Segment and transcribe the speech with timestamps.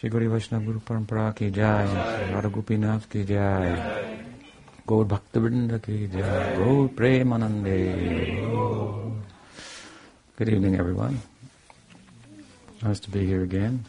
[0.00, 1.86] श्री गौरी वैष्णव गुरु परंपरा की जय
[2.32, 3.76] राधा गोपीनाथ की जय
[4.88, 7.78] गौर भक्त वृंद की जय गौर प्रेमानंदे
[10.36, 11.20] Good evening, everyone.
[12.82, 13.84] Nice to be here again.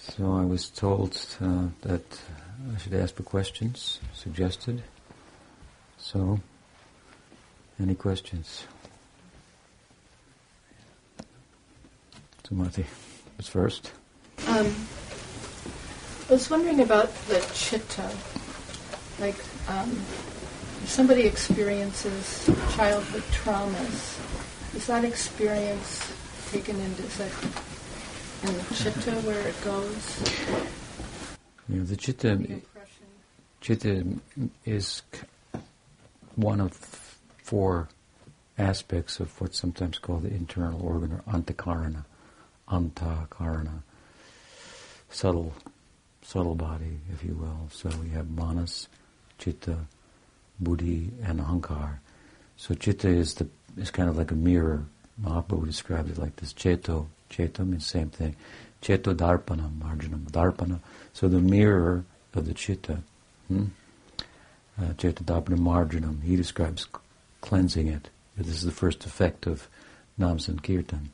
[0.00, 2.20] So I was told uh, that
[2.72, 4.84] I should ask for questions, suggested.
[5.98, 6.38] So,
[7.80, 8.64] any questions?
[12.46, 12.84] Sumati
[13.39, 13.93] was first.
[14.47, 14.75] Um,
[16.29, 18.09] I was wondering about the chitta.
[19.17, 19.37] Like,
[19.69, 19.89] um,
[20.83, 26.11] if somebody experiences childhood traumas, is that experience
[26.51, 27.31] taken into that
[28.43, 30.19] in the chitta where it goes?
[31.69, 32.61] You know, the chitta, The
[33.61, 34.05] chitta
[34.65, 35.01] is
[36.35, 36.73] one of
[37.41, 37.87] four
[38.57, 42.03] aspects of what's sometimes called the internal organ or antakarana.
[42.69, 43.83] Antakarana.
[45.09, 45.53] Subtle,
[46.21, 47.69] subtle body, if you will.
[47.71, 48.87] So we have manas,
[49.37, 49.77] chitta,
[50.59, 51.99] buddhi, and ahankar.
[52.57, 54.85] So chitta is the is kind of like a mirror.
[55.21, 56.53] Mahaprabhu described it like this.
[56.53, 58.35] Cheto, cheto means same thing.
[58.81, 60.79] Cheto darpana, marjanam, darpana.
[61.13, 62.99] So the mirror of the chitta.
[63.47, 63.65] Hmm?
[64.79, 66.23] Uh, marjanam.
[66.23, 66.87] He describes
[67.41, 68.09] cleansing it.
[68.37, 69.67] This is the first effect of
[70.17, 71.09] Nam Sankirtan.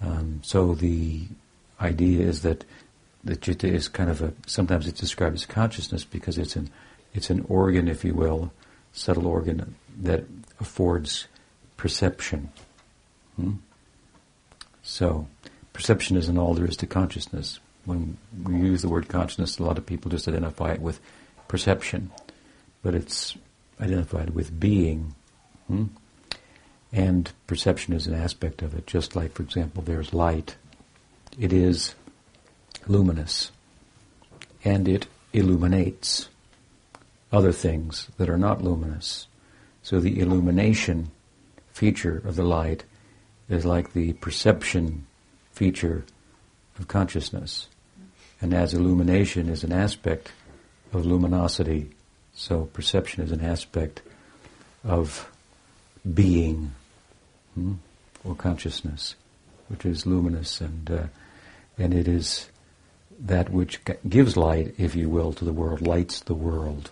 [0.00, 1.22] Um, so the
[1.80, 2.64] idea is that
[3.24, 6.70] the chitta is kind of a, sometimes it's described as consciousness because it's an,
[7.14, 8.52] it's an organ, if you will,
[8.92, 10.24] subtle organ that
[10.60, 11.26] affords
[11.76, 12.50] perception.
[13.36, 13.54] Hmm?
[14.82, 15.28] So,
[15.72, 17.60] perception isn't all there is to consciousness.
[17.84, 21.00] When we use the word consciousness, a lot of people just identify it with
[21.46, 22.10] perception,
[22.82, 23.36] but it's
[23.80, 25.14] identified with being.
[25.66, 25.84] Hmm?
[26.92, 30.56] And perception is an aspect of it, just like, for example, there's light.
[31.38, 31.94] It is
[32.86, 33.52] luminous,
[34.64, 36.28] and it illuminates
[37.30, 39.26] other things that are not luminous.
[39.82, 41.10] So the illumination
[41.72, 42.84] feature of the light
[43.48, 45.06] is like the perception
[45.52, 46.04] feature
[46.78, 47.68] of consciousness.
[48.40, 50.32] And as illumination is an aspect
[50.92, 51.90] of luminosity,
[52.34, 54.00] so perception is an aspect
[54.84, 55.30] of
[56.14, 56.72] being
[57.58, 57.74] hmm,
[58.24, 59.14] or consciousness,
[59.68, 61.06] which is luminous, and uh,
[61.76, 62.48] and it is
[63.20, 66.90] that which gives light, if you will, to the world, lights the world,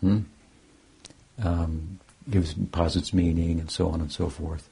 [0.00, 0.20] hmm?
[1.42, 4.68] um, gives posits meaning, and so on and so forth.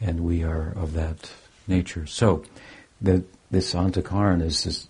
[0.00, 1.30] And we are of that
[1.66, 2.06] nature.
[2.06, 2.44] So,
[3.00, 4.88] the, this antakaran is this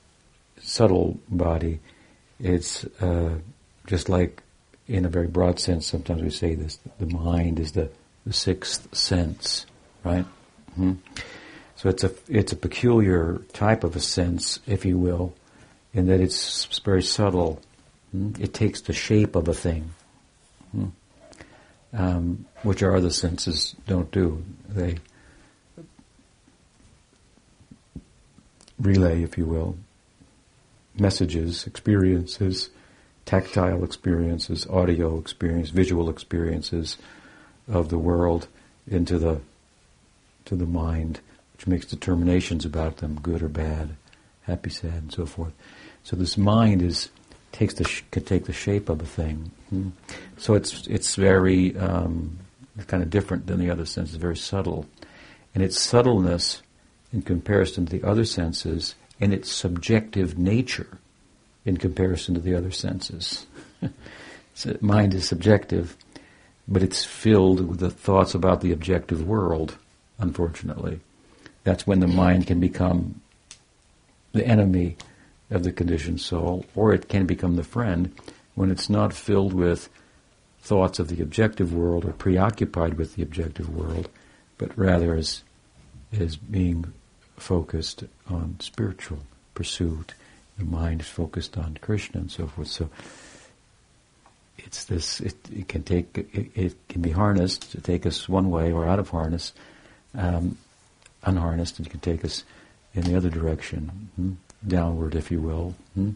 [0.61, 1.81] subtle body.
[2.39, 3.39] It's uh,
[3.87, 4.43] just like,
[4.87, 7.91] in a very broad sense, sometimes we say this: the mind is the,
[8.31, 9.67] the sixth sense,
[10.05, 10.25] right?
[10.77, 10.93] Hmm?
[11.75, 15.35] So it's a it's a peculiar type of a sense, if you will,
[15.93, 17.61] in that it's very subtle.
[18.13, 18.31] Hmm?
[18.39, 19.91] It takes the shape of a thing,
[20.71, 20.91] hmm?
[21.93, 24.45] um, which our other senses don't do.
[24.69, 24.99] They
[28.79, 29.77] relay, if you will,
[30.97, 32.71] messages, experiences,
[33.25, 36.97] tactile experiences, audio experience, visual experiences
[37.71, 38.49] of the world
[38.87, 39.41] into the
[40.47, 41.21] to the mind,
[41.55, 43.91] which makes determinations about them, good or bad,
[44.43, 45.53] happy, sad, and so forth.
[46.03, 47.11] So this mind is
[47.53, 49.51] takes the can take the shape of a thing.
[49.71, 49.91] Hmm.
[50.39, 52.39] So it's it's very um,
[52.87, 54.87] kind of different than the other senses, very subtle,
[55.55, 56.63] and its subtleness
[57.13, 60.99] in comparison to the other senses, and its subjective nature
[61.65, 63.47] in comparison to the other senses.
[64.55, 65.97] so mind is subjective,
[66.71, 69.77] but it's filled with the thoughts about the objective world.
[70.19, 71.01] Unfortunately,
[71.65, 73.21] that's when the mind can become
[74.33, 74.97] the enemy
[75.51, 78.15] of the conditioned soul, or it can become the friend
[78.55, 79.89] when it's not filled with
[80.61, 84.09] thoughts of the objective world or preoccupied with the objective world,
[84.59, 85.43] but rather is,
[86.13, 86.93] is being
[87.37, 89.19] focused on spiritual
[89.55, 90.15] pursuit.
[90.59, 92.69] The mind is focused on Krishna and so forth.
[92.69, 92.91] So
[94.67, 95.21] it's this.
[95.21, 96.29] It, it can take.
[96.33, 99.53] It, it, can be harnessed to take us one way or out of harness,
[100.17, 100.57] um,
[101.23, 102.45] unharnessed, and it can take us
[102.95, 104.33] in the other direction, hmm?
[104.67, 106.11] downward, if you will, hmm?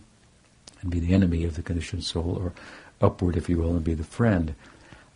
[0.82, 2.52] and be the enemy of the conditioned soul, or
[3.00, 4.55] upward, if you will, and be the friend.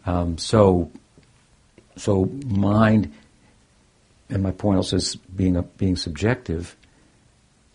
[0.06, 0.90] Um, so,
[1.96, 3.12] so mind,
[4.30, 6.76] and my point also is being a, being subjective.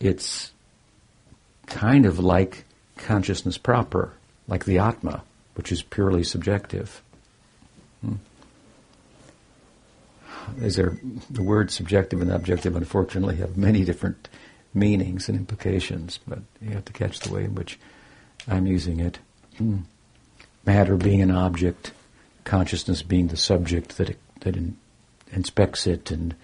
[0.00, 0.52] It's
[1.66, 2.64] kind of like
[2.96, 4.12] consciousness proper,
[4.48, 5.22] like the Atma,
[5.54, 7.02] which is purely subjective.
[8.00, 8.14] Hmm.
[10.58, 12.76] these the words subjective and objective.
[12.76, 14.28] Unfortunately, have many different
[14.74, 17.78] meanings and implications, but you have to catch the way in which
[18.48, 19.18] I'm using it.
[19.56, 19.78] Hmm.
[20.66, 21.92] Matter being an object,
[22.44, 24.76] consciousness being the subject that it, that in,
[25.32, 26.34] inspects it and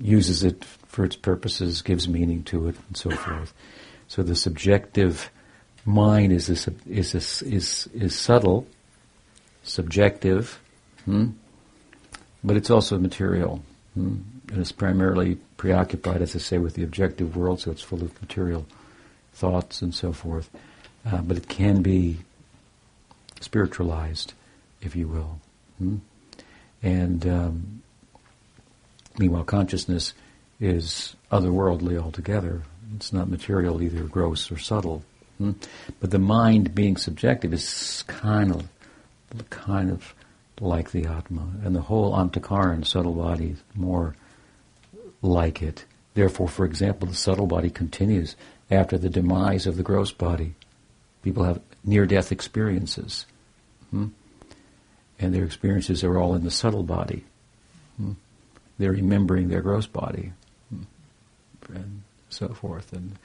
[0.00, 3.52] uses it for its purposes, gives meaning to it, and so forth.
[4.08, 5.30] So the subjective
[5.84, 8.66] mind is is is is, is subtle,
[9.62, 10.60] subjective,
[11.04, 11.30] hmm?
[12.42, 13.62] but it's also material.
[13.94, 14.16] Hmm?
[14.48, 18.20] And it's primarily preoccupied, as I say, with the objective world, so it's full of
[18.20, 18.66] material
[19.32, 20.50] thoughts and so forth.
[21.06, 22.18] Uh, but it can be
[23.40, 24.34] spiritualized,
[24.80, 25.40] if you will.
[25.78, 25.96] Hmm?
[26.82, 27.82] And um,
[29.18, 30.12] meanwhile, consciousness
[30.60, 32.62] is otherworldly altogether.
[32.96, 35.02] It's not material, either gross or subtle.
[35.38, 35.52] Hmm?
[36.00, 38.68] But the mind being subjective is kind of,
[39.50, 40.14] kind of
[40.60, 44.14] like the Atma, and the whole Antakaran, subtle body, is more
[45.22, 45.84] like it.
[46.14, 48.36] Therefore, for example, the subtle body continues
[48.70, 50.54] after the demise of the gross body.
[51.22, 53.26] People have near-death experiences,
[53.90, 54.08] hmm?
[55.18, 57.24] and their experiences are all in the subtle body.
[57.96, 58.12] Hmm?
[58.78, 60.32] They're remembering their gross body,
[60.70, 60.82] hmm?
[61.74, 63.18] and so forth, and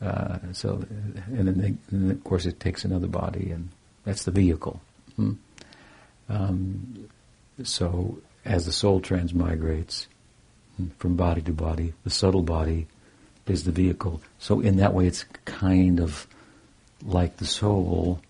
[0.00, 0.84] uh, so,
[1.26, 3.70] and then, they, and then, of course, it takes another body, and
[4.04, 4.80] that's the vehicle.
[5.16, 5.32] Hmm?
[6.28, 7.08] Um,
[7.64, 10.06] so, as the soul transmigrates
[10.98, 12.86] from body to body, the subtle body
[13.46, 14.22] is the vehicle.
[14.38, 16.28] So, in that way, it's kind of
[17.04, 18.20] like the soul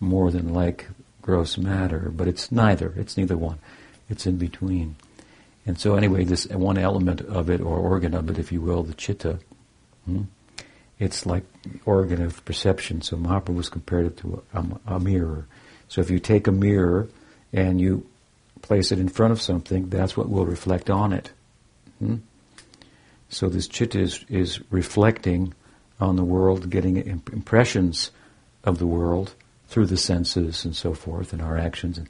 [0.00, 0.86] more than like
[1.22, 2.92] gross matter, but it's neither.
[2.96, 3.58] It's neither one.
[4.10, 4.96] It's in between.
[5.64, 8.82] And so, anyway, this one element of it, or organ of it, if you will,
[8.82, 9.38] the chitta.
[10.04, 10.24] Hmm?
[10.98, 13.02] It's like the organ of perception.
[13.02, 15.46] So Mahaprabhu was compared it to a, a, mirror.
[15.88, 17.08] So if you take a mirror
[17.52, 18.06] and you
[18.62, 21.30] place it in front of something, that's what will reflect on it.
[21.98, 22.16] Hmm?
[23.28, 25.54] So this chitta is, is reflecting
[26.00, 28.10] on the world, getting impressions
[28.62, 29.34] of the world
[29.68, 32.08] through the senses and so forth, and our actions and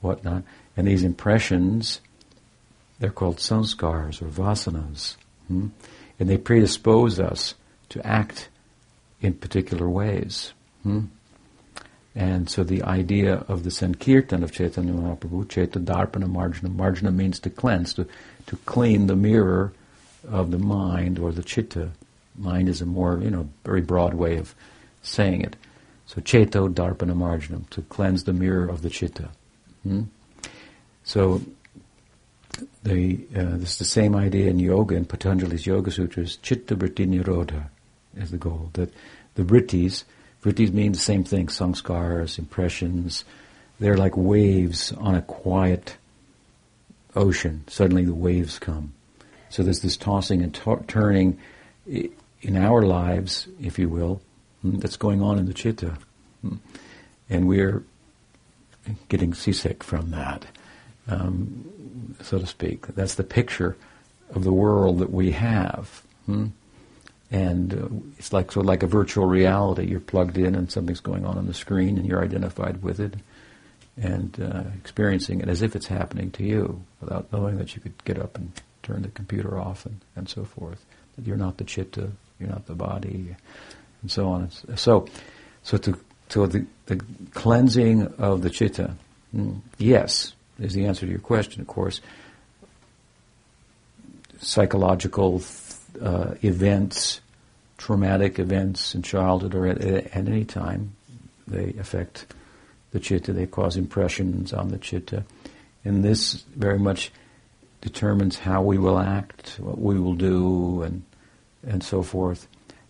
[0.00, 0.42] whatnot.
[0.76, 2.00] And these impressions,
[2.98, 5.16] they're called sanskars or vasanas.
[5.48, 5.68] Hmm?
[6.18, 7.54] And they predispose us
[7.90, 8.48] to act
[9.20, 10.52] in particular ways.
[10.82, 11.06] Hmm?
[12.14, 17.38] And so the idea of the Sankirtan of Chaitanya Mahaprabhu, Chaita Darpana Marjana, Marjana means
[17.40, 18.06] to cleanse, to,
[18.46, 19.72] to clean the mirror
[20.26, 21.90] of the mind or the chitta.
[22.38, 24.54] Mind is a more, you know, very broad way of
[25.02, 25.56] saying it.
[26.06, 29.28] So Chaito Darpana Marjanam, to cleanse the mirror of the chitta.
[29.82, 30.04] Hmm?
[31.04, 31.42] So
[32.82, 37.06] the, uh, this is the same idea in yoga, in Patanjali's Yoga Sutras, Chitta Vritti
[37.06, 37.68] Nirodha
[38.16, 38.70] is the goal.
[38.74, 38.92] That
[39.34, 40.04] the vrittis,
[40.42, 43.24] vrittis mean the same thing, samskars, impressions,
[43.78, 45.96] they're like waves on a quiet
[47.14, 47.64] ocean.
[47.68, 48.92] Suddenly the waves come.
[49.48, 50.54] So there's this tossing and
[50.86, 51.38] turning
[51.86, 54.20] in our lives, if you will,
[54.62, 55.96] hmm, that's going on in the chitta.
[56.42, 56.56] Hmm.
[57.28, 57.84] And we're
[59.08, 60.46] getting seasick from that,
[61.08, 62.86] um, so to speak.
[62.88, 63.76] That's the picture
[64.30, 66.02] of the world that we have.
[66.26, 66.46] Hmm?
[67.30, 67.88] And uh,
[68.18, 69.86] it's like sort of like a virtual reality.
[69.86, 73.14] You're plugged in, and something's going on on the screen, and you're identified with it,
[74.00, 78.04] and uh, experiencing it as if it's happening to you, without knowing that you could
[78.04, 78.52] get up and
[78.82, 80.84] turn the computer off and, and so forth.
[81.16, 83.34] That you're not the chitta, you're not the body,
[84.02, 84.50] and so on.
[84.76, 85.06] So,
[85.62, 87.00] so to so the, the
[87.32, 88.94] cleansing of the chitta,
[89.34, 91.60] mm, yes, is the answer to your question.
[91.60, 92.00] Of course,
[94.40, 95.40] psychological
[96.00, 97.20] uh, events,
[97.78, 100.94] traumatic events in childhood or at, at, any time,
[101.46, 102.26] they affect
[102.90, 105.24] the chitta, they cause impressions on the chitta.
[105.84, 107.12] And this very much
[107.80, 111.02] determines how we will act, what we will do, and,
[111.66, 112.48] and so forth.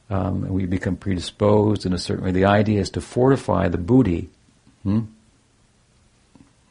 [0.08, 2.30] Um, and we become predisposed in a certain way.
[2.30, 4.30] The idea is to fortify the buddhi,
[4.84, 5.00] hmm?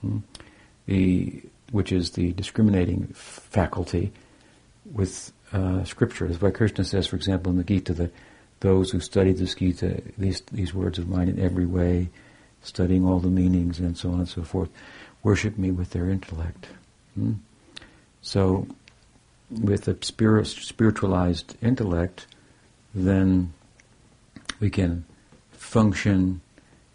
[0.02, 0.20] Hmm?
[0.86, 4.14] The, which is the discriminating faculty,
[4.92, 6.28] with uh, scripture.
[6.28, 8.12] As Krishna says, for example, in the Gita, that
[8.60, 12.10] those who study this Gita, these, these words of mine in every way,
[12.62, 14.70] studying all the meanings and so on and so forth,
[15.24, 16.68] worship me with their intellect.
[17.16, 17.34] Hmm?
[18.22, 18.68] So,
[19.50, 22.28] with a spirit, spiritualized intellect,
[22.94, 23.54] then
[24.60, 25.06] we can
[25.52, 26.42] function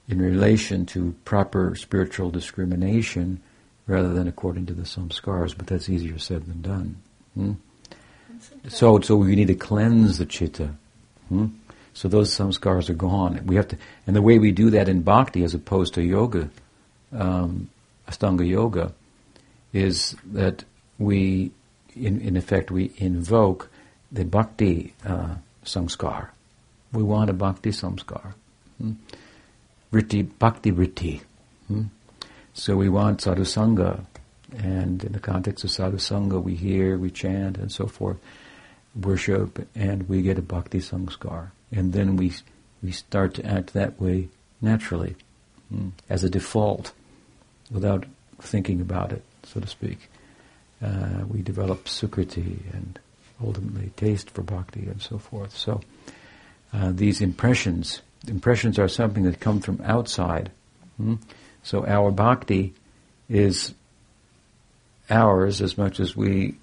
[0.09, 3.41] in relation to proper spiritual discrimination
[3.87, 6.97] rather than according to the samskars, but that's easier said than done.
[7.35, 7.53] Hmm?
[8.69, 10.71] So, so we need to cleanse the chitta.
[11.29, 11.47] Hmm?
[11.95, 13.41] So those samskars are gone.
[13.47, 16.51] We have to, and the way we do that in bhakti, as opposed to yoga,
[17.13, 17.69] um,
[18.09, 18.93] Astanga yoga,
[19.73, 20.65] is that
[20.99, 21.51] we,
[21.95, 23.71] in, in effect, we invoke
[24.13, 26.29] the bhakti uh, samskar.
[26.93, 28.35] We want a bhakti samskar.
[28.79, 28.93] Hmm?
[29.93, 31.23] Vritti, bhakti.
[31.67, 31.85] Hmm?
[32.55, 34.05] So we want sadhusanga,
[34.59, 38.19] and in the context of sadhusanga, we hear, we chant, and so forth,
[38.95, 41.51] worship, and we get a bhakti samskar.
[41.73, 42.33] And then we,
[42.83, 44.29] we start to act that way
[44.61, 45.17] naturally,
[45.69, 45.91] hmm?
[46.09, 46.93] as a default,
[47.71, 48.05] without
[48.41, 50.09] thinking about it, so to speak.
[50.83, 52.99] Uh, we develop sukriti and
[53.43, 55.57] ultimately taste for bhakti and so forth.
[55.57, 55.81] So
[56.73, 60.51] uh, these impressions, impressions are something that come from outside.
[60.97, 61.17] Hmm?
[61.63, 62.75] So our bhakti
[63.29, 63.75] is
[65.11, 66.55] ours as much as we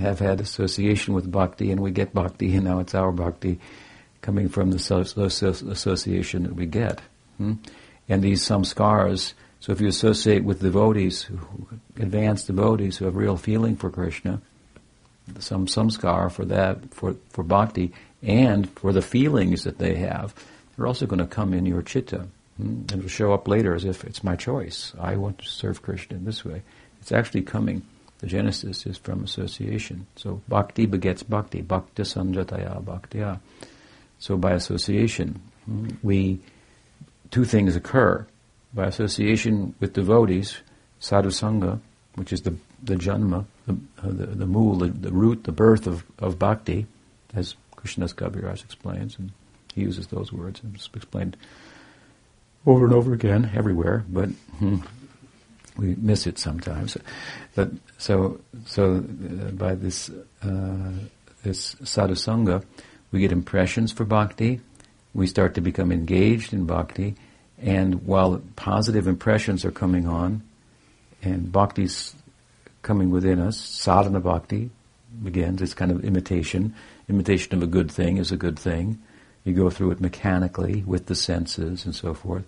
[0.00, 3.58] have had association with bhakti and we get bhakti and now it's our bhakti
[4.22, 7.00] coming from the association that we get.
[7.38, 7.54] Hmm?
[8.08, 11.30] And these samskars, so if you associate with devotees,
[11.96, 14.40] advanced devotees who have real feeling for Krishna,
[15.38, 17.92] some samskar for that, for, for bhakti,
[18.22, 20.34] and for the feelings that they have,
[20.76, 22.26] they're also going to come in your chitta.
[22.56, 22.62] Hmm?
[22.62, 24.92] And it'll show up later as if it's my choice.
[25.00, 26.62] I want to serve Krishna in this way.
[27.00, 27.82] It's actually coming.
[28.20, 30.06] The genesis is from association.
[30.16, 31.62] So bhakti begets bhakti.
[31.62, 33.40] Bhakti sanjataya bhaktiya.
[34.18, 36.40] So by association, hmm, we,
[37.30, 38.26] two things occur.
[38.74, 40.58] By association with devotees,
[41.00, 41.80] sadhu sangha,
[42.16, 43.72] which is the, the janma, the,
[44.02, 46.86] uh, the, the mool, the, the, root, the birth of, of bhakti,
[47.34, 49.32] as Krishnadas Kaviraj explains, and
[49.74, 51.38] he uses those words, and explained
[52.66, 54.76] over and over again, everywhere, but hmm,
[55.76, 56.96] we miss it sometimes.
[57.54, 60.10] But so, so uh, by this
[60.42, 60.92] uh,
[61.42, 62.64] this sadhusanga,
[63.12, 64.60] we get impressions for bhakti.
[65.14, 67.16] We start to become engaged in bhakti,
[67.60, 70.42] and while positive impressions are coming on,
[71.22, 72.14] and bhakti's
[72.82, 74.70] coming within us, sadhana bhakti
[75.22, 75.60] begins.
[75.60, 76.74] It's kind of imitation.
[77.08, 78.98] Imitation of a good thing is a good thing.
[79.44, 82.44] You go through it mechanically with the senses and so forth.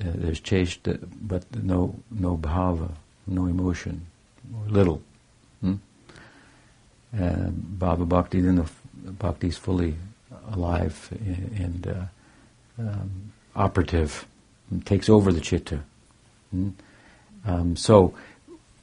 [0.00, 0.88] Uh, there's chest,
[1.20, 2.90] but no no bhava,
[3.26, 4.06] no emotion,
[4.54, 5.02] or little.
[5.60, 5.74] Hmm?
[7.12, 8.70] Uh, bhava bhakti, then the
[9.12, 9.96] bhakti is fully
[10.52, 11.08] alive
[11.56, 12.04] and uh,
[12.78, 14.26] um, operative,
[14.70, 15.80] and takes over the chitta.
[16.50, 16.70] Hmm?
[17.44, 18.14] Um, so,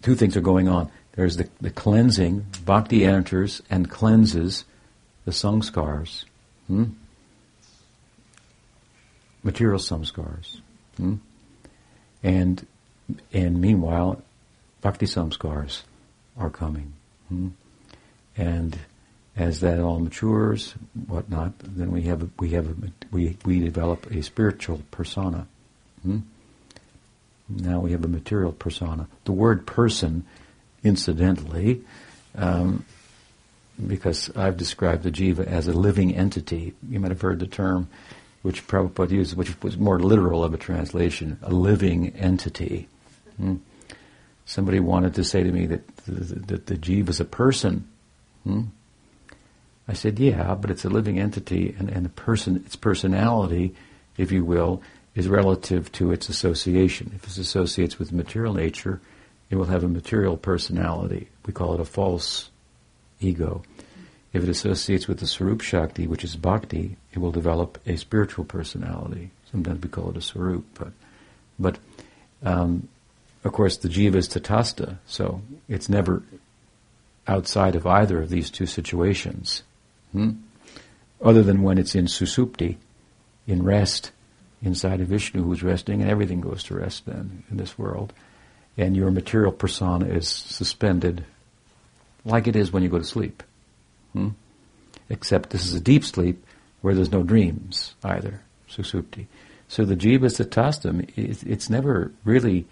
[0.02, 0.92] two things are going on.
[1.14, 2.46] There's the, the cleansing.
[2.66, 4.66] Bhakti enters and cleanses
[5.24, 6.26] the samskars.
[6.68, 6.86] Hmm?
[9.44, 10.60] Material samskars.
[10.98, 11.16] Hmm?
[12.24, 12.66] And
[13.32, 14.22] and meanwhile,
[14.82, 15.84] bhakti samskars
[16.38, 16.94] are coming.
[17.30, 17.50] Hmm?
[18.38, 18.78] And
[19.36, 20.74] as that all matures,
[21.08, 22.76] whatnot, then we have a, we have a,
[23.12, 25.48] we we develop a spiritual persona.
[26.04, 26.20] Hmm?
[27.48, 29.08] Now we have a material persona.
[29.26, 30.26] The word person,
[30.84, 31.84] incidentally,
[32.36, 32.86] um,
[33.86, 36.74] because I've described the jiva as a living entity.
[36.88, 37.88] You might have heard the term
[38.46, 42.88] which Prabhupada used, which was more literal of a translation, a living entity.
[43.38, 43.56] Hmm?
[44.46, 47.88] Somebody wanted to say to me that the, that the jiva is a person.
[48.44, 48.66] Hmm?
[49.88, 53.74] I said, yeah, but it's a living entity, and, and the person, its personality,
[54.16, 54.84] if you will,
[55.16, 57.14] is relative to its association.
[57.16, 59.02] If it associates with material nature,
[59.50, 61.30] it will have a material personality.
[61.48, 62.52] We call it a false
[63.20, 63.64] ego.
[64.36, 68.44] If it associates with the Swarup Shakti, which is bhakti, it will develop a spiritual
[68.44, 69.32] personality.
[69.50, 70.92] Sometimes we call it a Swarup, but,
[71.58, 71.78] but
[72.44, 72.90] um,
[73.46, 76.22] of course the jiva is tatastha, so it's never
[77.26, 79.64] outside of either of these two situations.
[80.12, 80.32] Hmm?
[81.22, 82.76] Other than when it's in susupti,
[83.48, 84.12] in rest,
[84.62, 88.12] inside of Vishnu who's resting, and everything goes to rest then in this world.
[88.76, 91.24] And your material persona is suspended
[92.26, 93.42] like it is when you go to sleep.
[94.16, 94.30] Hmm?
[95.10, 96.44] Except this is a deep sleep
[96.82, 99.26] where there's no dreams either, susupti.
[99.68, 102.66] So the jiva satastam, it's never really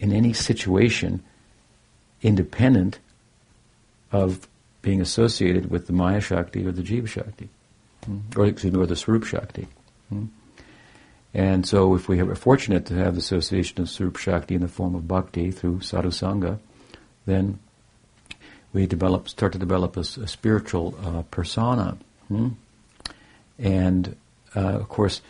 [0.00, 1.22] in any situation
[2.22, 2.98] independent
[4.12, 4.48] of
[4.80, 7.48] being associated with the Maya Shakti or the Jiva Shakti,
[8.06, 8.20] hmm?
[8.36, 9.68] or excuse me, or the Swarup Shakti.
[10.08, 10.26] Hmm?
[11.34, 14.68] And so if we are fortunate to have the association of Swarup Shakti in the
[14.68, 16.58] form of bhakti through sadhusanga,
[17.26, 17.58] then
[18.72, 21.96] we develop, start to develop a, a spiritual uh, persona.
[22.28, 22.48] Hmm?
[23.58, 24.16] And
[24.54, 25.20] uh, of course,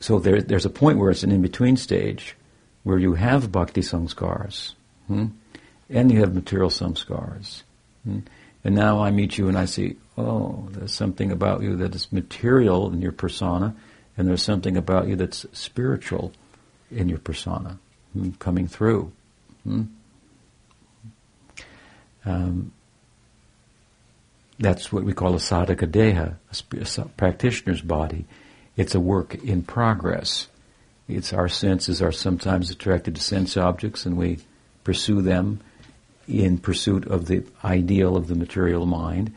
[0.00, 2.36] so there, there's a point where it's an in-between stage
[2.82, 4.74] where you have bhakti samskars
[5.06, 5.26] hmm?
[5.88, 7.62] and you have material samskars.
[8.04, 8.20] Hmm?
[8.64, 12.12] And now I meet you and I see, oh, there's something about you that is
[12.12, 13.76] material in your persona,
[14.16, 16.32] and there's something about you that's spiritual
[16.90, 17.78] in your persona
[18.12, 19.12] hmm, coming through.
[22.24, 22.72] Um,
[24.58, 28.24] that's what we call a sadhaka deha, a, a practitioner's body.
[28.76, 30.48] It's a work in progress.
[31.08, 34.38] It's our senses are sometimes attracted to sense objects and we
[34.84, 35.60] pursue them
[36.26, 39.32] in pursuit of the ideal of the material mind.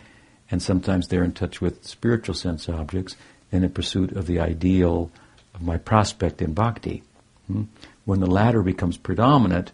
[0.50, 3.16] And sometimes they're in touch with spiritual sense objects
[3.52, 5.12] and in pursuit of the ideal
[5.54, 7.04] of my prospect in bhakti.
[7.48, 7.64] Hmm?
[8.06, 9.72] When the latter becomes predominant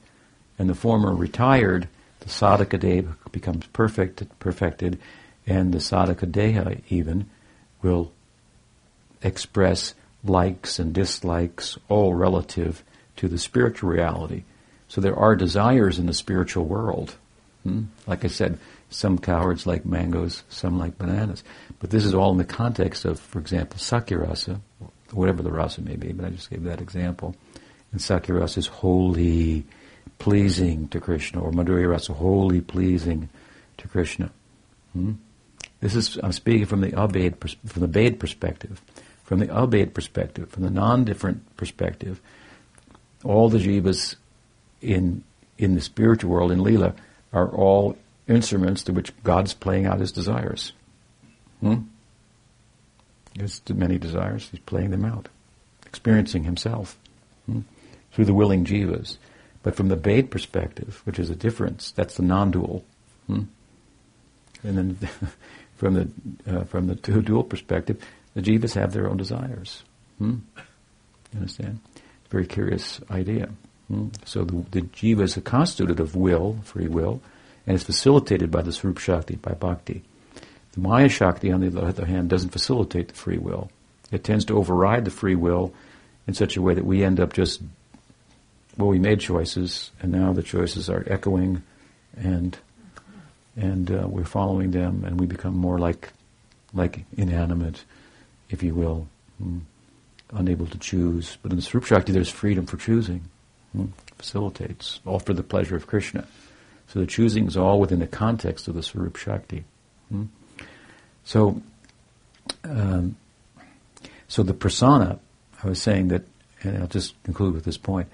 [0.57, 1.87] and the former retired,
[2.23, 4.97] the sadhaka deha becomes perfect, perfected,
[5.45, 7.29] and the sadhaka deha even
[7.81, 8.11] will
[9.21, 12.81] express likes and dislikes, all relative
[13.17, 14.43] to the spiritual reality.
[14.87, 17.15] So there are desires in the spiritual world.
[17.63, 17.83] Hmm?
[18.07, 18.57] Like I said,
[18.89, 21.43] some cowards like mangoes, some like bananas.
[21.79, 24.61] But this is all in the context of, for example, Sakyarasa,
[25.11, 27.35] whatever the rasa may be, but I just gave that example.
[27.91, 29.65] And Sakyarasa is wholly
[30.23, 33.27] pleasing to Krishna, or Madhurya Rasa, wholly pleasing
[33.77, 34.31] to Krishna.
[34.93, 35.15] Hmm?
[35.81, 37.35] This is, I'm speaking from the Abhed,
[37.67, 38.81] from the Bhed perspective.
[39.25, 42.21] From the Abhed perspective, from the non-different perspective,
[43.25, 44.15] all the jivas
[44.81, 45.25] in,
[45.57, 46.95] in the spiritual world, in Leela,
[47.33, 50.71] are all instruments to which God's playing out his desires.
[51.59, 51.79] Hmm?
[53.35, 55.27] There's many desires, he's playing them out,
[55.85, 56.97] experiencing himself
[57.45, 57.61] hmm?
[58.13, 59.17] through the willing jivas.
[59.63, 62.83] But from the Bhed perspective, which is a difference, that's the non-dual.
[63.27, 63.43] Hmm?
[64.63, 65.09] And then
[65.75, 66.09] from the
[66.47, 68.03] uh, from the dual perspective,
[68.33, 69.83] the jivas have their own desires.
[70.17, 70.37] Hmm?
[71.31, 71.79] You understand?
[72.29, 73.49] Very curious idea.
[73.87, 74.09] Hmm?
[74.25, 77.21] So the, the jiva is a constituted of will, free will,
[77.65, 80.03] and is facilitated by the Swarup Shakti, by bhakti.
[80.73, 83.69] The Maya Shakti, on the other hand, doesn't facilitate the free will.
[84.11, 85.73] It tends to override the free will
[86.27, 87.61] in such a way that we end up just,
[88.77, 91.63] well, we made choices, and now the choices are echoing,
[92.17, 92.57] and
[93.55, 96.11] and uh, we're following them, and we become more like
[96.73, 97.83] like inanimate,
[98.49, 99.07] if you will,
[99.41, 99.61] mm,
[100.31, 101.37] unable to choose.
[101.41, 103.29] But in the Swarup Shakti, there's freedom for choosing.
[103.77, 106.27] Mm, facilitates all for the pleasure of Krishna.
[106.87, 109.63] So the choosing is all within the context of the Swarup Shakti.
[110.13, 110.27] Mm.
[111.25, 111.61] So,
[112.63, 113.15] um,
[114.27, 115.19] so the persona,
[115.63, 116.23] I was saying that,
[116.61, 118.07] and I'll just conclude with this point,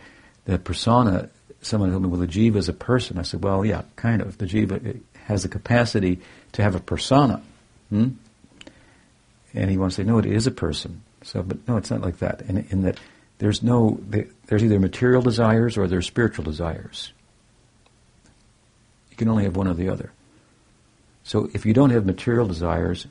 [0.50, 1.30] that persona,
[1.62, 3.20] someone told me, well, the jiva is a person.
[3.20, 4.38] I said, well, yeah, kind of.
[4.38, 6.20] The jiva has the capacity
[6.54, 7.42] to have a persona.
[7.90, 8.10] Hmm?
[9.54, 11.04] And he wants to say, no, it is a person.
[11.24, 12.42] So, but no, it's not like that.
[12.42, 13.00] In, in that
[13.38, 14.00] there's no,
[14.48, 17.14] there's either material desires or there's spiritual desires.
[19.12, 20.12] You can only have one or the other.
[21.24, 23.06] So if you don't have material desires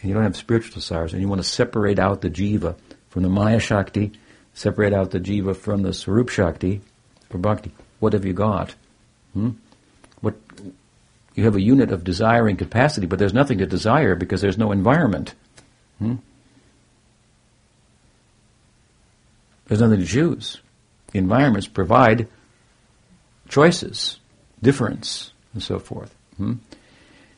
[0.00, 2.76] and you don't have spiritual desires and you want to separate out the jiva
[3.08, 4.12] from the Maya Shakti,
[4.54, 6.80] separate out the jiva from the Swarup Shakti,
[7.30, 8.74] for bhakti, what have you got?
[9.32, 9.50] Hmm?
[10.20, 10.34] What
[11.34, 14.72] you have a unit of desiring capacity, but there's nothing to desire because there's no
[14.72, 15.34] environment.
[15.98, 16.16] Hmm?
[19.66, 20.60] There's nothing to choose.
[21.12, 22.28] The environments provide
[23.48, 24.18] choices,
[24.62, 26.14] difference, and so forth.
[26.36, 26.54] Hmm?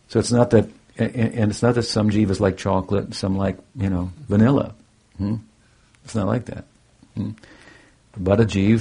[0.08, 3.90] So it's not that, and it's not that some jivas like chocolate, some like, you
[3.90, 4.74] know, vanilla.
[5.18, 5.36] Hmm?
[6.04, 6.64] It's not like that.
[7.16, 7.30] Hmm?
[8.16, 8.80] But a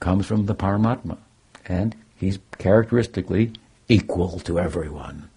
[0.00, 1.18] comes from the Paramatma,
[1.66, 3.52] and he's characteristically
[3.88, 5.28] equal to everyone.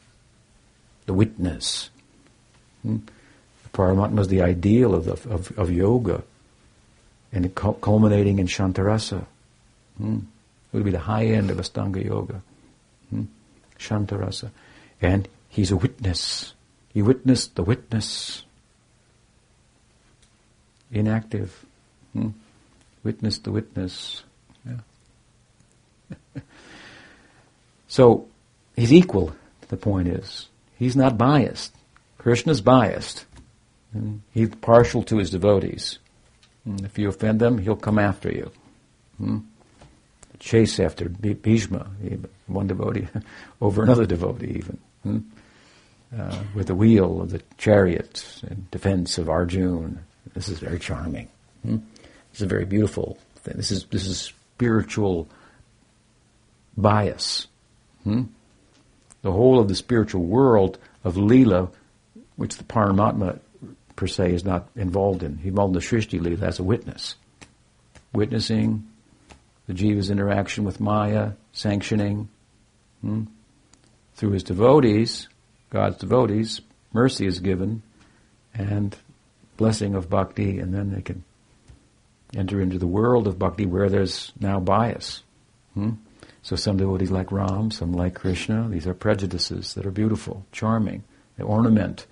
[1.06, 1.90] The witness.
[2.84, 2.98] Hmm?
[3.64, 6.24] The Paramatma is the ideal of, the, of, of yoga,
[7.32, 9.26] and culminating in Shantarasa.
[9.98, 10.20] Hmm?
[10.72, 12.42] It would be the high end of Astanga Yoga.
[13.82, 14.52] Shantarasa.
[15.02, 16.54] And he's a witness.
[16.94, 18.44] He witnessed the witness.
[20.92, 21.66] Inactive.
[22.14, 22.30] Hmm?
[23.04, 24.24] Witnessed the witness.
[24.66, 26.18] Yeah.
[27.88, 28.28] so
[28.76, 29.34] he's equal,
[29.70, 30.48] the point is.
[30.78, 31.74] He's not biased.
[32.18, 33.26] Krishna's biased.
[33.94, 34.18] Hmm?
[34.34, 36.00] He's partial to his devotees.
[36.64, 36.86] Hmm?
[36.86, 38.52] if you offend them, he'll come after you.
[39.18, 39.40] Hmm?
[40.40, 41.88] Chase after Bhishma,
[42.48, 43.08] one devotee,
[43.62, 45.20] over another devotee even hmm?
[46.18, 49.98] uh, with the wheel of the chariot in defense of Arjuna.
[50.34, 51.28] This is very charming.
[51.64, 51.78] Hmm?
[52.34, 53.56] Is a very beautiful thing.
[53.58, 55.28] This is this is spiritual
[56.78, 57.48] bias.
[58.04, 58.24] Hmm?
[59.22, 61.72] The whole of the spiritual world of Leela,
[62.36, 63.40] which the Paramatma
[63.96, 65.38] per se is not involved in.
[65.38, 67.16] He's involved in the Srishti Leela as a witness.
[68.14, 68.88] Witnessing
[69.68, 72.30] the jiva's interaction with Maya, sanctioning.
[73.02, 73.26] Hmm?
[74.22, 75.28] through his devotees,
[75.72, 76.62] God's devotees,
[76.94, 77.82] mercy is given
[78.54, 78.96] and
[79.58, 81.24] blessing of bhakti, and then they can
[82.36, 85.24] enter into the world of bhakti where there's now bias.
[85.74, 85.92] Hmm?
[86.44, 88.68] So some devotees like Ram, some like Krishna.
[88.70, 91.04] These are prejudices that are beautiful, charming.
[91.38, 92.08] They ornament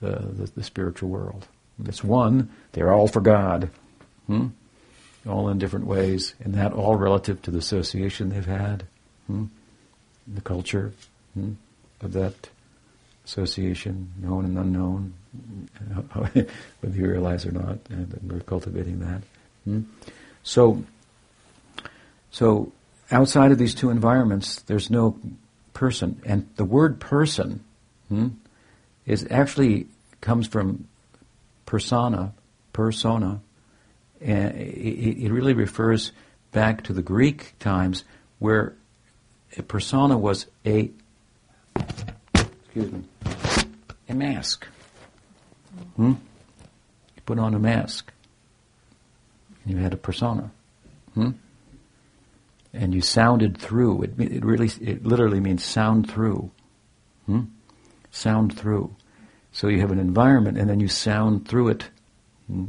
[0.00, 1.48] the, the, the spiritual world.
[1.86, 2.50] It's one.
[2.72, 3.70] They're all for God.
[4.26, 4.48] Hmm?
[5.26, 8.84] All in different ways, and that all relative to the association they've had,
[9.26, 9.46] hmm?
[10.26, 10.92] the culture
[11.32, 11.52] hmm?
[12.02, 12.50] of that
[13.24, 15.14] association, known and unknown,
[16.80, 19.22] whether you realize or not, and we're cultivating that.
[19.64, 19.82] Hmm?
[20.42, 20.84] So,
[22.30, 22.72] so
[23.10, 25.18] outside of these two environments, there's no
[25.72, 27.64] person, and the word person
[28.08, 28.28] hmm,
[29.06, 29.86] is actually
[30.20, 30.86] comes from
[31.66, 32.32] persona,
[32.72, 33.40] persona,
[34.20, 36.12] and it, it really refers
[36.52, 38.04] back to the Greek times
[38.38, 38.74] where
[39.56, 40.90] a persona was a
[41.76, 43.02] excuse me
[44.08, 44.66] a mask.
[45.96, 46.12] Hmm?
[47.16, 48.12] You put on a mask.
[49.64, 50.50] And you had a persona.
[51.14, 51.30] Hmm?
[52.72, 54.02] And you sounded through.
[54.02, 56.50] It, it really, it literally means sound through.
[57.26, 57.42] Hmm?
[58.10, 58.94] Sound through.
[59.52, 61.88] So you have an environment and then you sound through it.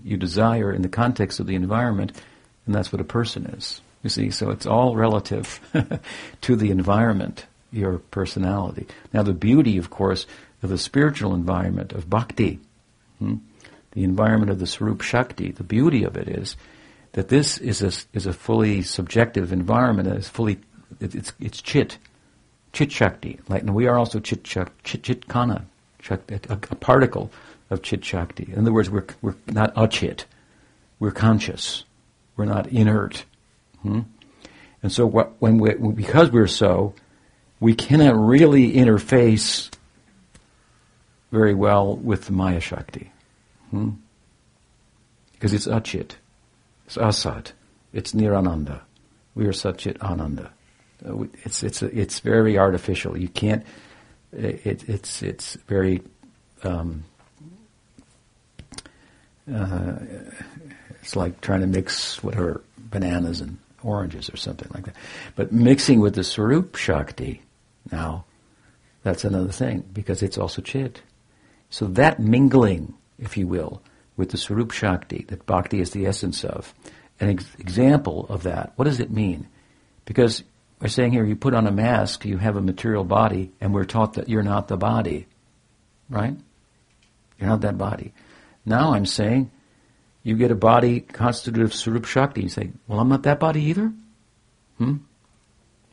[0.03, 2.13] You desire in the context of the environment,
[2.65, 3.81] and that's what a person is.
[4.03, 5.59] You see, so it's all relative
[6.41, 8.87] to the environment, your personality.
[9.11, 10.27] Now the beauty, of course,
[10.63, 12.59] of the spiritual environment of bhakti,
[13.19, 13.37] hmm,
[13.91, 16.55] the environment of the Swarup Shakti, the beauty of it is
[17.15, 20.09] that this is a, is a fully subjective environment.
[20.09, 20.59] It's fully,
[20.99, 21.97] it's, it's chit,
[22.73, 23.39] chit Shakti.
[23.47, 25.65] Like, and we are also chit, chit, chit kana,
[26.09, 27.31] a, a particle
[27.69, 28.51] of chit Shakti.
[28.51, 30.25] In other words, we're, we're not achit.
[30.99, 31.85] We're conscious.
[32.35, 33.23] We're not inert.
[33.81, 34.01] Hmm?
[34.83, 36.95] And so what, when we, because we're so,
[37.61, 39.71] we cannot really interface
[41.31, 43.09] very well with the Maya Shakti.
[43.71, 43.91] Hmm?
[45.31, 46.11] Because it's Achit,
[46.85, 47.51] it's Asat,
[47.93, 48.81] it's Nirananda.
[49.33, 50.51] We are Satchit Ananda.
[51.05, 53.17] Uh, it's, it's, it's very artificial.
[53.17, 53.65] You can't,
[54.31, 56.01] it, it's, it's very,
[56.63, 57.03] um,
[59.53, 59.95] uh,
[61.01, 64.95] it's like trying to mix whatever bananas and oranges or something like that.
[65.35, 67.41] But mixing with the Swarup Shakti,
[67.91, 68.25] now,
[69.03, 71.01] that's another thing because it's also Chit.
[71.69, 73.81] So that mingling, if you will,
[74.17, 76.73] with the Swarup Shakti, that Bhakti is the essence of,
[77.19, 79.47] an ex- example of that, what does it mean?
[80.05, 80.43] Because
[80.79, 83.85] we're saying here, you put on a mask, you have a material body, and we're
[83.85, 85.27] taught that you're not the body.
[86.09, 86.35] Right?
[87.39, 88.13] You're not that body.
[88.65, 89.51] Now I'm saying,
[90.23, 92.41] you get a body constituted of Swarup Shakti.
[92.41, 93.93] You say, well, I'm not that body either?
[94.77, 94.95] Hmm?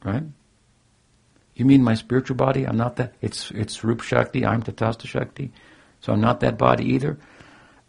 [0.05, 0.25] Right?
[1.55, 2.67] You mean my spiritual body?
[2.67, 3.15] I'm not that.
[3.21, 4.45] It's, it's Swarup Shakti.
[4.47, 5.53] I'm Tatastha Shakti.
[6.01, 7.19] So I'm not that body either.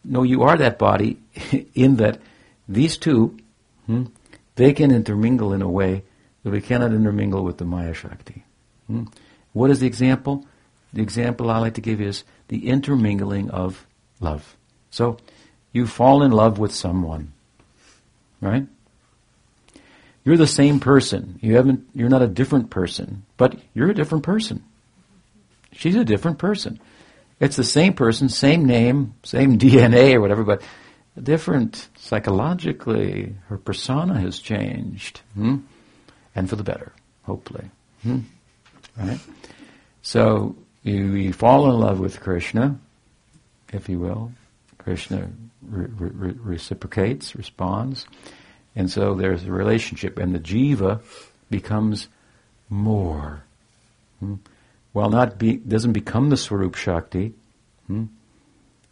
[0.03, 1.19] No, you are that body
[1.73, 2.19] in that
[2.67, 3.37] these two,
[3.85, 4.05] hmm,
[4.55, 6.03] they can intermingle in a way
[6.43, 8.43] that we cannot intermingle with the Maya Shakti.
[8.87, 9.05] Hmm?
[9.53, 10.45] What is the example?
[10.91, 13.85] The example I like to give is the intermingling of
[14.19, 14.55] love.
[14.91, 15.17] So
[15.71, 17.33] you fall in love with someone,
[18.41, 18.67] right?
[20.23, 21.39] You're the same person.
[21.41, 24.63] You haven't, you're not a different person, but you're a different person.
[25.71, 26.79] She's a different person.
[27.39, 30.61] It's the same person, same name, same DNA or whatever, but
[31.21, 33.35] different psychologically.
[33.47, 35.57] Her persona has changed, hmm?
[36.35, 36.93] and for the better,
[37.23, 37.69] hopefully.
[38.03, 38.19] Hmm?
[38.97, 39.19] Right?
[40.01, 42.77] So you, you, fall in love with Krishna,
[43.71, 44.31] if you will.
[44.77, 45.29] Krishna
[45.67, 48.05] re- re- reciprocates, responds,
[48.75, 51.01] and so there's a relationship, and the jiva
[51.49, 52.07] becomes
[52.69, 53.43] more.
[54.19, 54.35] Hmm?
[54.93, 57.33] While not be, doesn't become the Swarup Shakti,
[57.87, 58.05] hmm,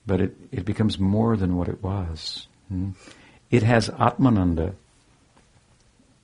[0.05, 2.47] but it, it becomes more than what it was.
[2.67, 2.91] Hmm.
[3.49, 4.73] It has Atmananda,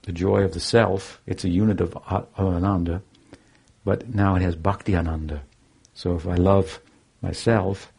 [0.03, 1.21] the joy of the self.
[1.27, 1.95] It's a unit of
[2.37, 3.01] Ananda,
[3.85, 5.41] but now it has Bhakti Ananda.
[5.93, 6.79] So if I love
[7.21, 7.91] myself,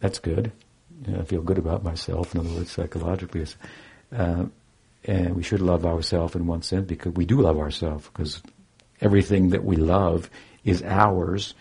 [0.00, 0.52] that's good.
[1.06, 2.34] You know, I feel good about myself.
[2.34, 3.46] In other words, psychologically,
[4.16, 4.46] uh,
[5.04, 8.42] and we should love ourselves in one sense because we do love ourselves because
[9.00, 10.30] everything that we love
[10.64, 11.54] is ours,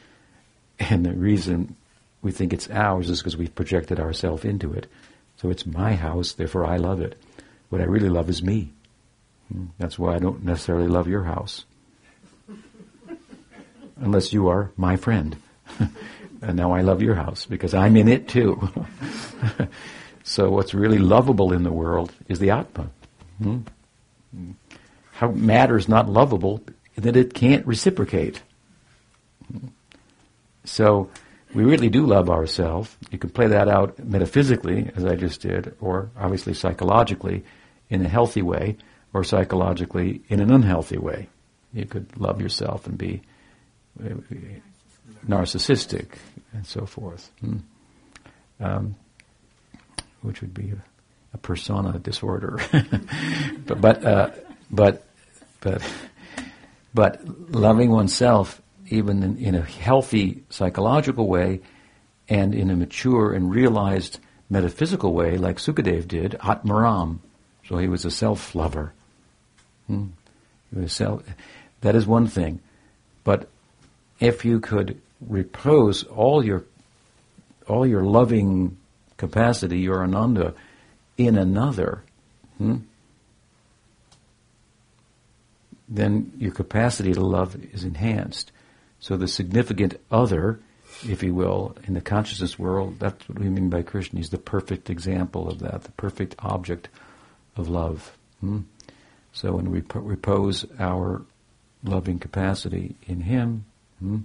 [0.80, 1.76] and the reason
[2.22, 4.88] we think it's ours is because we've projected ourselves into it.
[5.38, 7.22] So it's my house, therefore I love it.
[7.70, 8.72] What I really love is me.
[9.52, 9.66] Hmm.
[9.78, 11.66] That's why I don't necessarily love your house.
[13.98, 15.38] Unless you are my friend.
[16.42, 18.70] and now I love your house because I'm in it too.
[20.24, 22.90] so what's really lovable in the world is the Atma.
[23.42, 23.60] Hmm?
[25.12, 26.62] How matter is not lovable
[26.96, 28.42] that it can't reciprocate.
[30.64, 31.10] So
[31.54, 32.96] we really do love ourselves.
[33.12, 37.46] You can play that out metaphysically, as I just did, or obviously psychologically
[37.90, 38.78] in a healthy way,
[39.14, 41.30] or psychologically in an unhealthy way.
[41.74, 43.22] You could love yourself and be
[44.04, 44.16] uh,
[45.28, 46.18] narcissistic
[46.54, 47.58] and so forth, hmm.
[48.60, 48.96] um,
[50.22, 50.84] which would be a,
[51.34, 52.60] a persona disorder.
[53.66, 54.32] but but uh,
[54.72, 55.06] but
[55.62, 55.82] but
[56.96, 57.20] but
[57.54, 61.60] loving oneself, even in, in, a healthy psychological way,
[62.30, 67.20] and in a mature and realized metaphysical way, like Sukadev did, Atmaram.
[67.68, 68.94] So he was a self lover.
[69.88, 70.08] Hmm.
[70.74, 71.24] He was self.
[71.82, 72.62] That is one thing,
[73.26, 73.50] but
[74.22, 76.64] if you could repose all your
[77.68, 78.78] all your loving
[79.18, 80.54] capacity, your ananda,
[81.18, 82.04] in another,
[82.58, 82.78] hmm,
[85.88, 88.52] then your capacity to love is enhanced.
[89.00, 90.60] So the significant other,
[91.08, 94.20] if you will, in the consciousness world, that's what we mean by Krishna.
[94.20, 96.90] He's the perfect example of that, the perfect object
[97.56, 98.18] of love.
[98.40, 98.62] Hmm?
[99.34, 101.22] So when we repose our
[101.84, 103.66] loving capacity in Him,
[104.00, 104.20] hmm,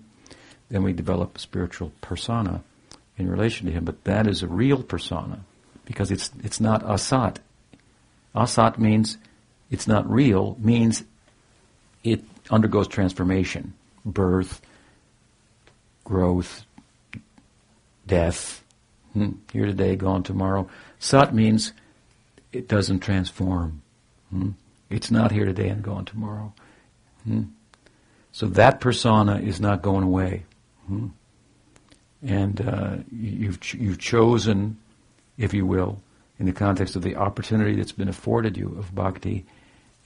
[0.69, 2.63] then we develop a spiritual persona
[3.19, 3.85] in relation to Him.
[3.85, 5.41] But that is a real persona
[5.85, 7.39] because it's it's not asat.
[8.35, 9.19] Asat means
[9.71, 10.57] it's not real.
[10.61, 11.03] Means
[12.03, 14.61] it undergoes transformation, birth,
[16.05, 16.65] growth,
[18.07, 18.63] death.
[19.13, 20.69] Hmm, here today, gone tomorrow.
[20.99, 21.73] Sat means
[22.53, 23.83] it doesn't transform.
[24.31, 24.51] Hmm?
[24.89, 26.53] It's not here today and gone tomorrow.
[27.25, 27.43] Hmm?
[28.33, 30.45] So that persona is not going away.
[32.23, 34.79] And uh, you've, ch- you've chosen,
[35.39, 36.01] if you will,
[36.39, 39.45] in the context of the opportunity that's been afforded you of bhakti,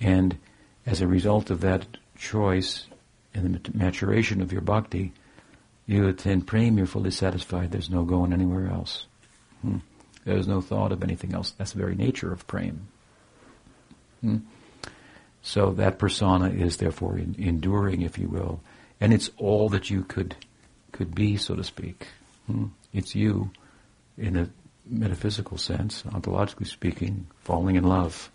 [0.00, 0.36] and
[0.86, 2.86] as a result of that choice
[3.34, 5.12] and the maturation of your bhakti,
[5.86, 9.06] you attend prem, you're fully satisfied, there's no going anywhere else.
[9.62, 9.78] Hmm.
[10.24, 11.50] There's no thought of anything else.
[11.50, 12.88] That's the very nature of prem.
[14.20, 14.38] Hmm.
[15.42, 18.60] So that persona is therefore in, enduring, if you will,
[19.00, 20.36] and it's all that you could
[20.92, 22.06] could be, so to speak.
[22.46, 22.66] Hmm.
[22.92, 23.50] It's you,
[24.16, 24.48] in a
[24.86, 28.30] metaphysical sense, ontologically speaking, falling in love.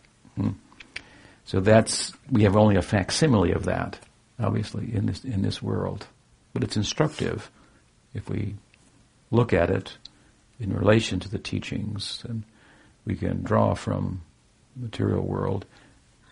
[1.50, 3.98] So that's we have only a facsimile of that,
[4.40, 6.06] obviously, in this in this world,
[6.54, 7.50] but it's instructive
[8.14, 8.54] if we
[9.32, 9.98] look at it
[10.60, 12.44] in relation to the teachings, and
[13.04, 14.22] we can draw from
[14.76, 15.66] material world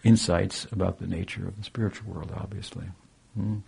[0.03, 2.85] insights about the nature of the spiritual world, obviously.
[3.33, 3.61] Hmm.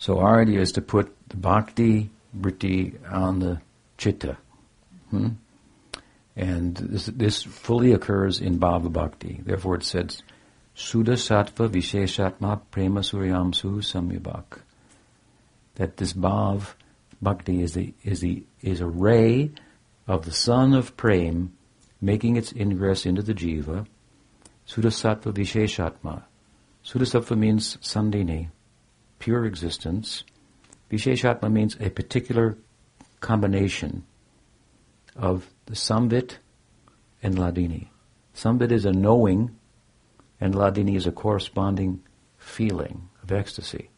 [0.00, 3.60] So our idea is to put the bhakti vritti on the
[3.96, 4.38] chitta.
[5.10, 5.28] Hmm?
[6.36, 9.40] And this, this fully occurs in bhava bhakti.
[9.44, 10.22] Therefore it says,
[10.74, 14.60] Sudha sattva visheshatma prema suryamsu samyabhak.
[15.74, 16.74] That this bhav
[17.20, 19.50] bhakti is the, is the, is a ray
[20.06, 21.52] of the sun of prem
[22.00, 23.86] making its ingress into the jiva
[24.70, 26.22] Sudasattva Visheshatma.
[26.84, 28.50] Sudasattva means Sandini,
[29.18, 30.22] pure existence.
[30.90, 32.56] Visheshatma means a particular
[33.18, 34.04] combination
[35.16, 36.38] of the Samvit
[37.22, 37.86] and Ladini.
[38.34, 39.56] Samvit is a knowing,
[40.40, 42.02] and Ladini is a corresponding
[42.38, 43.88] feeling of ecstasy.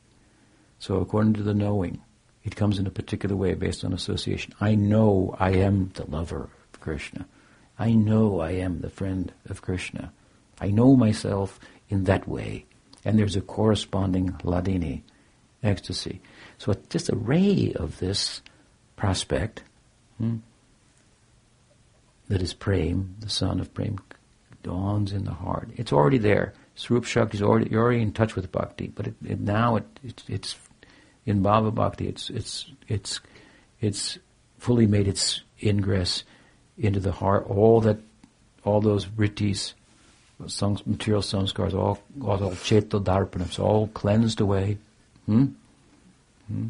[0.79, 2.03] So according to the knowing,
[2.45, 4.53] it comes in a particular way based on association.
[4.61, 7.27] I know I am the lover of Krishna.
[7.79, 10.13] I know I am the friend of Krishna.
[10.61, 11.59] I know myself
[11.89, 12.67] in that way.
[13.03, 15.05] And there's a corresponding Ladini,
[15.63, 16.21] ecstasy.
[16.59, 18.43] So just a ray of this
[18.95, 19.63] prospect
[20.19, 20.37] hmm,
[22.33, 23.99] that is Prem, the sun of Prem,
[24.63, 25.69] dawns in the heart.
[25.77, 26.55] It's already there.
[26.77, 29.85] Swarup Shakti is already, you're already in touch with Bhakti, but it, it, now it,
[30.03, 30.57] it, it's
[31.27, 33.21] in Bhava Bhakti, it's, it's, it's,
[33.83, 34.19] it's
[34.59, 36.25] fully made its ingress
[36.79, 37.45] into the heart.
[37.51, 37.99] All that,
[38.65, 39.75] all those vrittis,
[40.47, 44.79] songs, material samskars, all, all, all cheto darpanams, all cleansed away.
[45.27, 45.49] Hmm?
[46.49, 46.69] Hmm?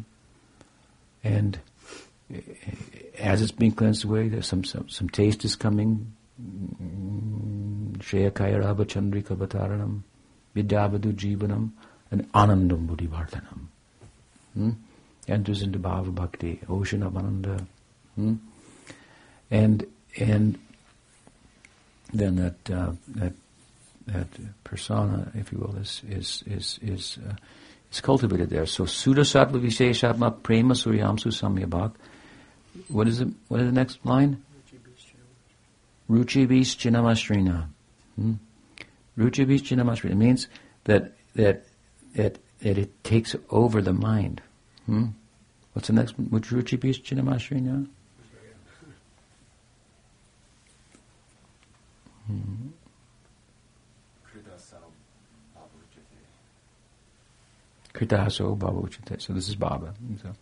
[1.23, 1.57] And
[3.19, 6.13] as it's being cleansed away, there's some, some, some taste is coming.
[7.99, 10.01] Shreya Kayarabha Chandrika Vitaranam,
[10.55, 11.71] Vidyavadu Jivanam,
[12.11, 13.67] and Anandam Buddhivartanam.
[14.53, 14.71] Hmm?
[15.27, 17.65] Enters into Bhava Bhakti, ocean of Ananda.
[18.15, 18.35] Hmm?
[19.49, 19.85] And,
[20.17, 20.59] and
[22.11, 23.33] then that, uh, that
[24.07, 24.27] that
[24.63, 27.35] persona, if you will, is is is is, uh,
[27.91, 28.65] is cultivated there.
[28.65, 31.93] So Sudha Sattva Visheshatma Prema Suryamsu Samyabhak
[32.87, 33.27] what is it?
[33.47, 34.43] What is the next line?
[36.09, 37.67] Ruchi bis chinamastrina.
[38.15, 38.33] Hmm?
[39.17, 40.47] Ruchi bis chinamastrina means
[40.85, 41.65] that that
[42.15, 44.41] that that it takes over the mind.
[44.85, 45.07] Hmm?
[45.73, 46.13] What's the next?
[46.17, 47.87] Which ruchi bis chinamastrina?
[52.27, 52.69] Hmm.
[57.93, 59.21] Kritaso Bhava Uchate.
[59.21, 59.93] So this is Bhava.
[60.21, 60.33] So,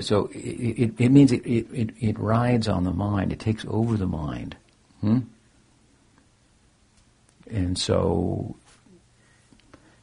[0.00, 3.32] so it, it, it means it, it, it, rides on the mind.
[3.32, 4.56] It takes over the mind.
[5.00, 5.20] Hmm?
[7.48, 8.56] And so,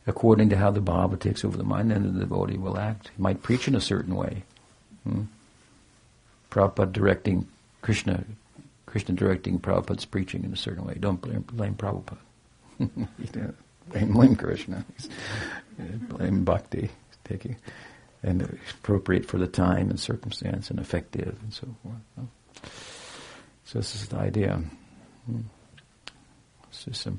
[0.07, 3.11] according to how the Bhava takes over the mind, then the devotee will act.
[3.15, 4.43] He might preach in a certain way.
[5.03, 5.23] Hmm?
[6.49, 7.47] Prabhupada directing
[7.81, 8.23] Krishna,
[8.85, 10.95] Krishna directing Prabhupada's preaching in a certain way.
[10.97, 12.17] Don't blame, blame Prabhupada.
[13.89, 14.85] blame, blame Krishna.
[16.09, 16.89] blame Bhakti.
[17.25, 17.57] Taking
[18.23, 22.29] and appropriate for the time and circumstance and effective and so forth.
[23.65, 24.61] So this is the idea.
[26.69, 27.13] It's just a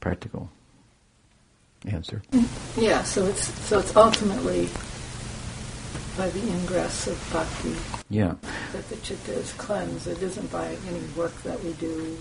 [0.00, 0.50] practical
[1.86, 2.22] answer.
[2.76, 4.68] Yeah, so it's so it's ultimately
[6.16, 7.74] by the ingress of bhakti.
[8.10, 8.34] Yeah.
[8.72, 10.06] That the chitta is cleansed.
[10.06, 12.18] It isn't by any work that we do.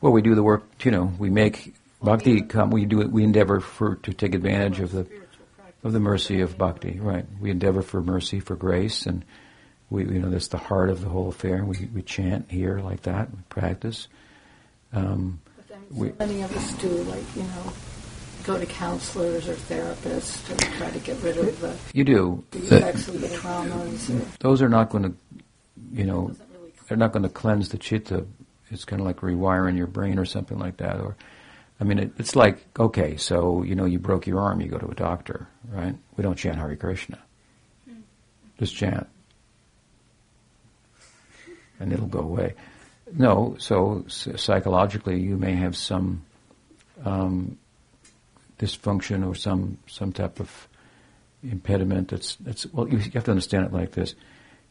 [0.00, 0.64] Well, we do the work.
[0.84, 2.70] You know, we make bhakti come.
[2.70, 3.12] We do it.
[3.12, 5.06] We endeavor for to take advantage of the
[5.82, 6.98] of the mercy of bhakti.
[7.00, 7.26] Right.
[7.40, 9.24] We endeavor for mercy, for grace, and
[9.90, 11.64] we you know that's the heart of the whole affair.
[11.64, 13.30] We we chant here like that.
[13.30, 14.08] We practice.
[14.92, 17.72] Um, but then so we, many of us do like you know
[18.44, 22.58] go to counselors or therapists to try to get rid of the you do the
[22.76, 24.38] effects of the traumas.
[24.40, 25.14] Those are not going to,
[25.92, 28.26] you know, really they're not going to cleanse the chitta.
[28.70, 30.98] It's kind of like rewiring your brain or something like that.
[30.98, 31.16] Or,
[31.82, 34.78] I mean, it, it's like okay, so you know, you broke your arm, you go
[34.78, 35.96] to a doctor, right?
[36.16, 37.18] We don't chant Hare Krishna.
[38.56, 39.08] Just chant,
[41.80, 42.54] and it'll go away.
[43.12, 46.22] No, so psychologically, you may have some
[47.04, 47.58] um,
[48.60, 50.68] dysfunction or some some type of
[51.42, 54.14] impediment that's that's well you have to understand it like this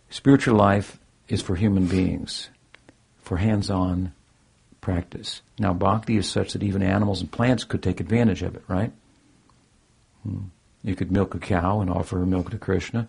[0.10, 0.98] spiritual life
[1.28, 2.50] is for human beings
[3.22, 4.14] for hands-on
[4.82, 8.64] practice now bhakti is such that even animals and plants could take advantage of it
[8.68, 8.92] right
[10.24, 10.40] hmm.
[10.84, 13.08] you could milk a cow and offer her milk to krishna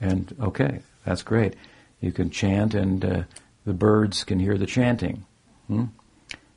[0.00, 1.54] and okay that's great
[2.00, 3.22] you can chant and uh,
[3.64, 5.24] the birds can hear the chanting
[5.68, 5.84] hmm.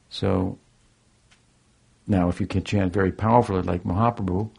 [0.10, 0.58] so
[2.08, 4.50] now, if you can chant very powerfully like Mahaprabhu,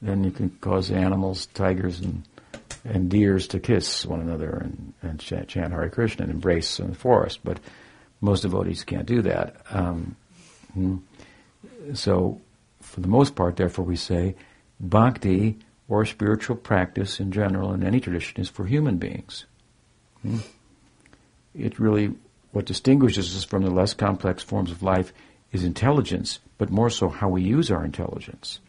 [0.00, 2.24] then you can cause animals, tigers, and
[2.84, 6.88] and deers to kiss one another and, and chant, chant Hare Krishna and embrace in
[6.88, 7.38] the forest.
[7.44, 7.60] But
[8.22, 9.56] most devotees can't do that.
[9.70, 10.16] Um,
[10.72, 10.96] hmm.
[11.92, 12.40] so,
[12.80, 14.34] for the most part, therefore, we say
[14.80, 15.58] bhakti
[15.88, 19.44] or spiritual practice in general in any tradition is for human beings.
[20.22, 20.38] Hmm.
[21.54, 22.14] It really,
[22.52, 25.12] what distinguishes us from the less complex forms of life
[25.50, 28.60] is intelligence, but more so how we use our intelligence.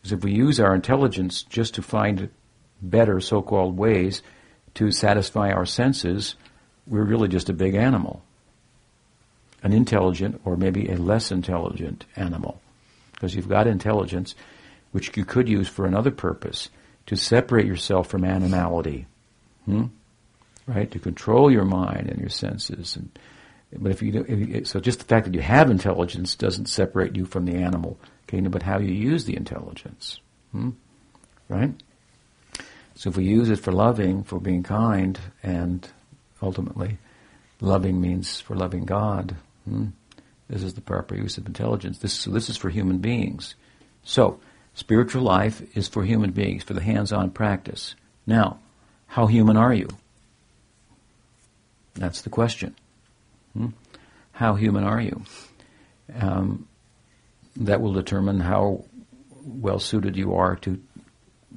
[0.00, 2.30] Because if we use our intelligence just to find
[2.80, 4.22] better so-called ways
[4.74, 6.36] to satisfy our senses,
[6.86, 8.22] we're really just a big animal.
[9.62, 12.60] An intelligent or maybe a less intelligent animal.
[13.12, 14.34] Because you've got intelligence,
[14.90, 16.68] which you could use for another purpose,
[17.06, 19.06] to separate yourself from animality.
[19.64, 19.86] Hmm?
[20.66, 20.90] Right?
[20.90, 23.10] To control your mind and your senses and
[23.74, 27.16] but if you, if you, so just the fact that you have intelligence doesn't separate
[27.16, 30.20] you from the animal kingdom, but how you use the intelligence,
[30.52, 30.70] hmm?
[31.48, 31.72] right?
[32.94, 35.88] So if we use it for loving, for being kind, and
[36.42, 36.98] ultimately,
[37.60, 39.36] loving means for loving God.
[39.68, 39.86] Hmm?
[40.48, 41.98] This is the proper use of intelligence.
[41.98, 43.54] This, so this is for human beings.
[44.04, 44.40] So
[44.74, 47.94] spiritual life is for human beings, for the hands-on practice.
[48.26, 48.58] Now,
[49.06, 49.88] how human are you?
[51.94, 52.74] That's the question.
[53.54, 53.68] Hmm?
[54.32, 55.22] How human are you?
[56.18, 56.68] Um,
[57.56, 58.84] that will determine how
[59.44, 60.80] well suited you are to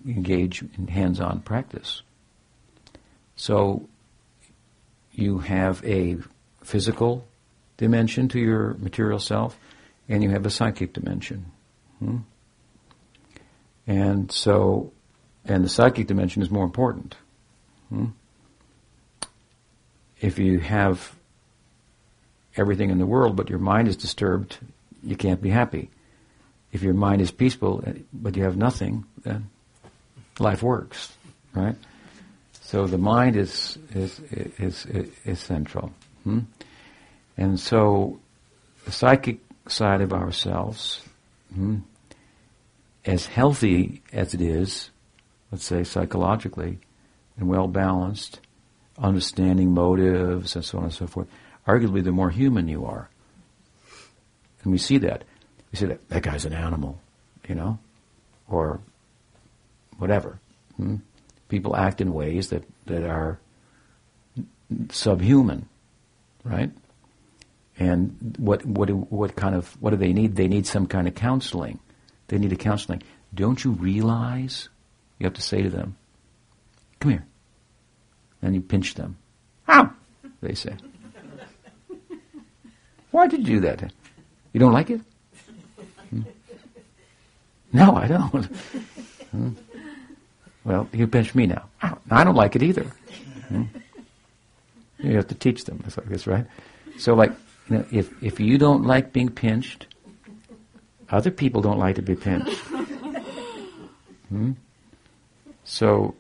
[0.06, 2.02] engage in hands-on practice.
[3.36, 3.88] So
[5.12, 6.18] you have a
[6.64, 7.26] physical
[7.78, 9.58] dimension to your material self,
[10.08, 11.46] and you have a psychic dimension.
[12.00, 12.18] Hmm?
[13.88, 14.92] And so,
[15.46, 17.16] and the psychic dimension is more important.
[17.90, 18.08] Hmm?
[20.20, 21.16] If you have
[22.58, 24.58] everything in the world, but your mind is disturbed,
[25.04, 25.90] you can't be happy.
[26.72, 29.50] If your mind is peaceful, but you have nothing, then
[30.40, 31.14] life works,
[31.54, 31.76] right?
[32.62, 35.94] So the mind is is is is, is central,
[36.24, 36.40] hmm?
[37.38, 38.20] And so
[38.86, 41.02] the psychic side of ourselves,
[41.54, 41.78] hmm,
[43.06, 44.90] as healthy as it is,
[45.52, 46.80] let's say psychologically,
[47.38, 48.40] and well balanced,
[48.98, 51.28] understanding motives and so on and so forth
[51.68, 53.10] arguably the more human you are.
[54.64, 55.24] And we see that.
[55.72, 57.00] We say that that guy's an animal,
[57.48, 57.80] you know,
[58.48, 58.80] or
[59.98, 60.40] whatever.
[60.78, 60.98] Hmm?
[61.50, 63.40] People act in ways that, that are
[64.90, 65.68] subhuman,
[66.44, 66.72] right?
[67.78, 70.36] And what what what kind of what do they need?
[70.36, 71.80] They need some kind of counseling.
[72.28, 73.04] They need a counseling.
[73.34, 74.70] Don't you realize
[75.20, 75.96] you have to say to them,
[77.00, 77.26] come here.
[78.42, 79.18] And you pinch them.
[79.64, 79.92] How?
[80.42, 80.76] They say.
[83.12, 83.92] Why did you do that?
[84.54, 85.02] You don't like it?
[86.10, 86.22] Hmm?
[87.74, 88.46] No, I don't.
[89.32, 89.50] Hmm?
[90.64, 91.66] Well, you pinch me now.
[92.10, 92.84] I don't like it either.
[93.48, 93.64] Hmm?
[95.00, 95.80] You have to teach them.
[95.84, 96.46] That's, I guess, right?
[96.98, 97.32] So, like,
[97.70, 99.88] you know, if if you don't like being pinched,
[101.10, 102.58] other people don't like to be pinched.
[104.30, 104.52] Hmm?
[105.64, 106.16] So,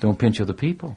[0.00, 0.96] don't pinch other people.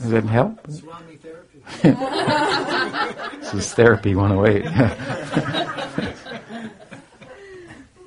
[0.00, 0.70] Does that help?
[0.70, 1.62] Swami therapy.
[3.40, 4.66] this is therapy 108.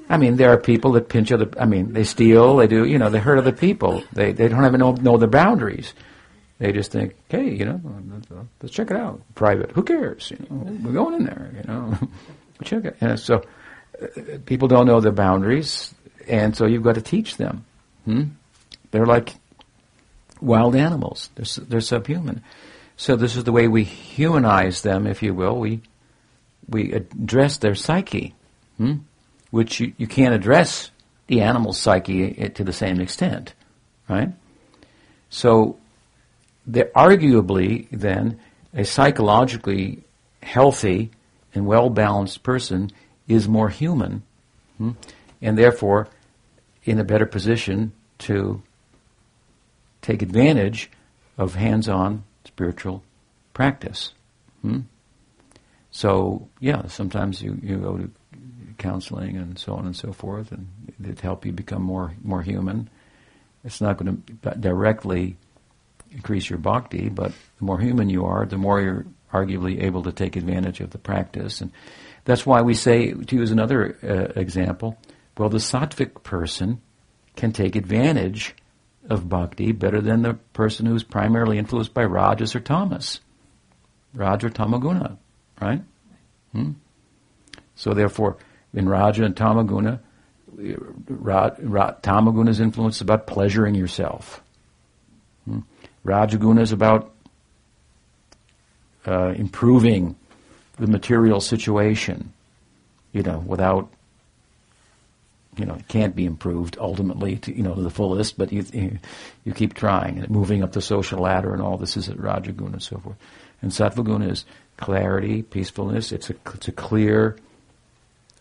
[0.07, 1.49] I mean, there are people that pinch other.
[1.59, 2.57] I mean, they steal.
[2.57, 2.85] They do.
[2.85, 4.03] You know, they hurt other people.
[4.13, 5.93] They they don't even know, know the boundaries.
[6.59, 7.81] They just think, hey, you know,
[8.61, 9.21] let's check it out.
[9.35, 9.71] Private.
[9.71, 10.31] Who cares?
[10.31, 11.51] You know, we're going in there.
[11.55, 11.97] You know,
[12.63, 12.97] check it.
[13.01, 13.43] And so
[14.01, 14.07] uh,
[14.45, 15.93] people don't know the boundaries,
[16.27, 17.65] and so you've got to teach them.
[18.05, 18.23] Hmm?
[18.91, 19.35] They're like
[20.41, 21.29] wild animals.
[21.35, 22.43] They're, they're subhuman.
[22.97, 25.57] So this is the way we humanize them, if you will.
[25.59, 25.81] We
[26.67, 28.33] we address their psyche,
[28.77, 28.95] hmm?
[29.51, 30.91] which you, you can't address
[31.27, 33.53] the animal psyche to the same extent,
[34.07, 34.29] right?
[35.29, 35.77] So,
[36.67, 38.39] they're arguably then
[38.73, 40.03] a psychologically
[40.41, 41.11] healthy
[41.53, 42.91] and well balanced person
[43.27, 44.23] is more human,
[44.77, 44.91] hmm?
[45.41, 46.07] and therefore
[46.83, 48.61] in a better position to
[50.01, 50.91] take advantage
[51.37, 53.03] of hands on spiritual
[53.53, 54.13] practice.
[54.61, 54.81] Hmm?
[55.91, 58.11] So, yeah, sometimes you, you go to
[58.77, 60.67] counseling and so on and so forth, and
[61.03, 62.89] it help you become more more human.
[63.63, 65.37] It's not going to directly
[66.11, 70.11] increase your bhakti, but the more human you are, the more you're arguably able to
[70.11, 71.61] take advantage of the practice.
[71.61, 71.71] And
[72.23, 74.97] that's why we say, to use another uh, example,
[75.37, 76.81] well, the sattvic person
[77.35, 78.55] can take advantage
[79.09, 83.19] of bhakti better than the person who's primarily influenced by rajas or tamas.
[84.13, 85.17] Raja or tamaguna,
[85.61, 85.81] right?
[86.53, 86.71] Hmm?
[87.75, 88.37] So therefore,
[88.73, 89.99] in raja and tamaguna,
[91.07, 94.41] ra, ra, tamaguna is influenced about pleasuring yourself.
[96.05, 97.11] Rajaguna is about
[99.07, 100.15] uh, improving
[100.77, 102.31] the material situation,
[103.11, 103.89] you know, without
[105.57, 108.65] you know, it can't be improved ultimately to, you know, to the fullest, but you,
[109.45, 112.73] you keep trying and moving up the social ladder and all this is at Rajaguna
[112.73, 113.15] and so forth.
[113.61, 114.45] And Sattvaguna is
[114.77, 116.11] clarity, peacefulness.
[116.11, 117.37] It's a, it's a clear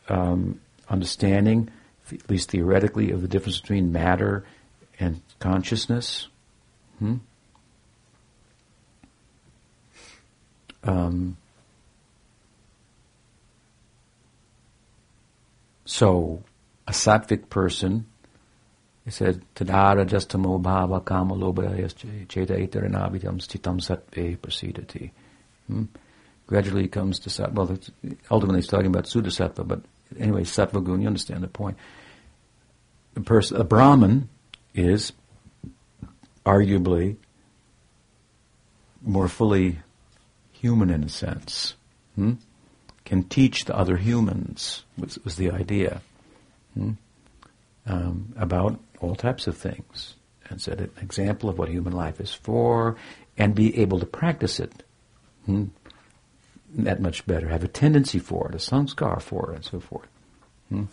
[0.09, 1.71] um, understanding,
[2.11, 4.45] at least theoretically, of the difference between matter
[4.99, 6.29] and consciousness.
[6.99, 7.17] Hmm?
[10.85, 11.37] Um,
[15.85, 16.43] so
[16.87, 18.07] a sattvic person,
[19.05, 21.95] he said, Tadara justamo bhava kama lobhayas
[22.29, 25.11] cheta itaranabhitam stitam sattve prasidati.
[25.67, 25.85] Hmm?
[26.47, 27.55] Gradually comes to sattva.
[27.55, 27.79] Well,
[28.31, 29.81] ultimately he's talking about sudasattva, but
[30.19, 31.79] anyway, sattva gun, you understand the point.
[33.17, 34.29] A, person, a Brahman
[34.75, 35.13] is
[36.45, 37.17] arguably
[39.03, 39.79] more fully
[40.65, 41.75] human in a sense.
[42.15, 42.35] Hmm?
[43.05, 46.01] Can teach the other humans, was, was the idea
[46.73, 46.93] hmm,
[47.87, 50.15] um, about all types of things
[50.49, 52.97] and set an example of what human life is for
[53.37, 54.73] and be able to practice it
[55.45, 55.65] hmm,
[56.77, 60.09] that much better, have a tendency for it, a samskar for it, and so forth.
[60.71, 60.85] Hmm.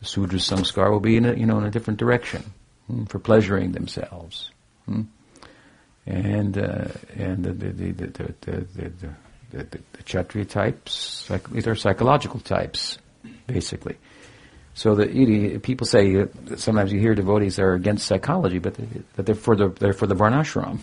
[0.00, 2.44] The Sudra's samskar will be in a, you know, in a different direction
[2.86, 4.50] hmm, for pleasuring themselves.
[4.86, 5.02] Hmm
[6.06, 8.06] and uh, and the the the the,
[8.40, 8.92] the, the,
[9.50, 12.98] the, the Kshatriya types, these are psychological types,
[13.46, 13.96] basically.
[14.74, 16.26] So the people say
[16.56, 20.06] sometimes you hear devotees are against psychology, but they, that they're for the they're for
[20.06, 20.80] the varnashram.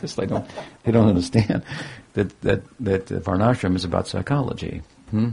[0.00, 0.50] this they don't
[0.84, 1.62] they don't understand
[2.14, 4.82] that that that the varnashram is about psychology.
[5.10, 5.30] Hmm?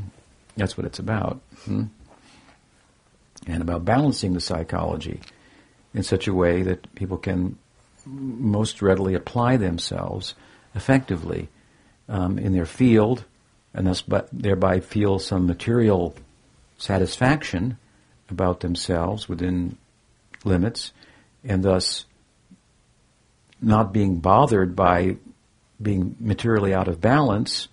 [0.58, 1.86] That's what it's about, hmm?
[3.48, 5.22] and about balancing the psychology
[5.94, 7.58] in such a way that people can
[8.08, 10.36] most readily apply themselves
[10.76, 11.50] effectively
[12.08, 13.26] um, in their field,
[13.74, 16.16] and thus but thereby feel some material
[16.78, 17.78] satisfaction
[18.30, 19.78] about themselves within
[20.44, 20.92] limits,
[21.44, 22.06] and thus
[23.62, 25.18] not being bothered by
[25.82, 27.68] being materially out of balance,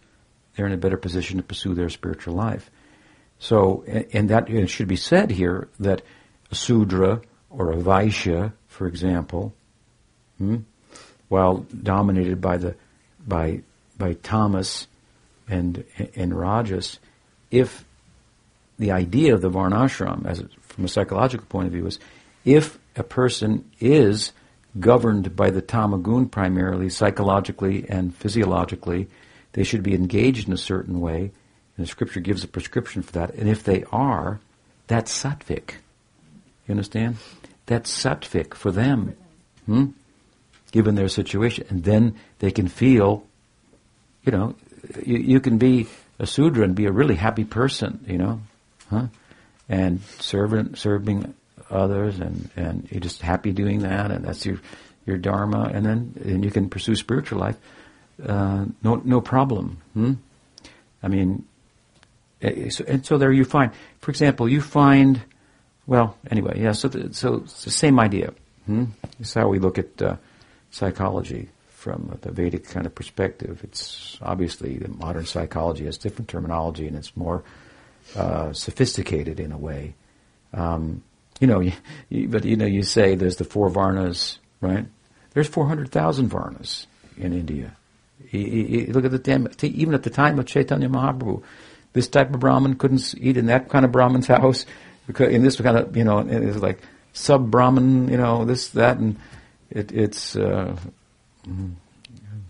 [0.57, 2.71] they're in a better position to pursue their spiritual life.
[3.39, 6.03] So, and that it should be said here that
[6.51, 7.21] a Sudra
[7.51, 9.55] or a Vaishya, for example,
[10.39, 10.57] hmm,
[11.29, 12.75] while dominated by the
[13.27, 13.61] by
[13.99, 14.87] by Tamas
[15.49, 15.85] and
[16.17, 16.99] and Rajas,
[17.51, 17.85] if
[18.79, 21.99] the idea of the varnashram, as from a psychological point of view is
[22.45, 24.33] if a person is
[24.81, 29.09] governed by the tamagun primarily, psychologically and physiologically,
[29.53, 31.31] they should be engaged in a certain way,
[31.77, 33.35] and the scripture gives a prescription for that.
[33.35, 34.41] And if they are,
[34.87, 35.75] that's sattvic.
[36.67, 37.17] You understand?
[37.67, 39.17] That's sattvic for them,
[39.67, 39.87] hmm?
[40.75, 41.65] Given their situation.
[41.71, 43.25] And then they can feel,
[44.25, 44.57] you know,
[45.07, 45.87] you, you can be
[46.19, 48.41] a Sudra and be a really happy person, you know,
[48.91, 49.07] huh?
[49.69, 51.33] And serving, serving
[51.71, 54.59] others and, and you're just happy doing that and that's your,
[55.07, 57.57] your dharma and then and you can pursue spiritual life,
[58.27, 59.79] uh, no, no problem.
[59.95, 60.15] Hmm?
[61.05, 61.45] I mean,
[62.43, 63.71] eh, and so there you find,
[64.01, 65.23] for example, you find,
[65.87, 68.35] well, anyway, yeah, so, the, so it's the same idea.
[68.67, 68.87] Hmm?
[69.33, 70.17] How we look at uh,
[70.75, 73.61] psychology from the Vedic kind of perspective.
[73.63, 77.45] It's obviously the modern psychology has different terminology and it's more
[78.17, 79.95] uh, sophisticated in a way.
[80.53, 81.03] Um,
[81.41, 81.73] you know, you,
[82.09, 84.87] you, but you know, you say there's the four varnas, right?
[85.33, 87.77] There's 400,000 varnas in India.
[88.31, 91.43] You, look at the damn, even at the time of Chaitanya Mahaprabhu,
[91.93, 94.67] this type of Brahmin couldn't eat in that kind of Brahmin's house
[95.07, 96.81] because in this kind of, you know, it's like
[97.13, 99.17] sub Brahmin, you know, this, that, and
[99.75, 100.77] it, it's, uh.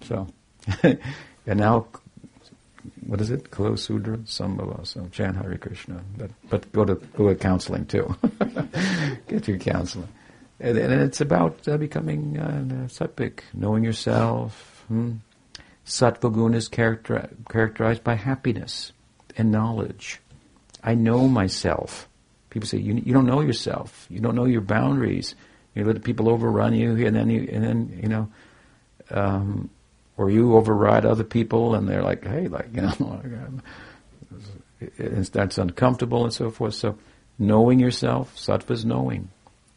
[0.02, 0.26] So,
[0.82, 1.86] and now,
[3.06, 3.50] what is it?
[3.50, 6.02] Kalo Sudra, Sambhava, so chant Hare Krishna.
[6.16, 8.14] But, but go to, go to counseling too.
[9.28, 10.08] Get your counseling.
[10.60, 14.84] And, and it's about uh, becoming uh, sattvic, knowing yourself.
[14.88, 15.14] Hmm?
[15.86, 18.92] Sattva guna is character, characterized by happiness
[19.36, 20.20] and knowledge.
[20.82, 22.08] I know myself.
[22.50, 24.06] People say you, you don't know yourself.
[24.08, 25.34] You don't know your boundaries.
[25.74, 28.28] You let people overrun you, and then you, and then you know
[29.10, 29.70] um,
[30.16, 33.20] or you override other people and they're like, hey, like, you know,
[34.98, 36.74] and that's uncomfortable and so forth.
[36.74, 36.98] So
[37.38, 39.28] knowing yourself, sattva is knowing.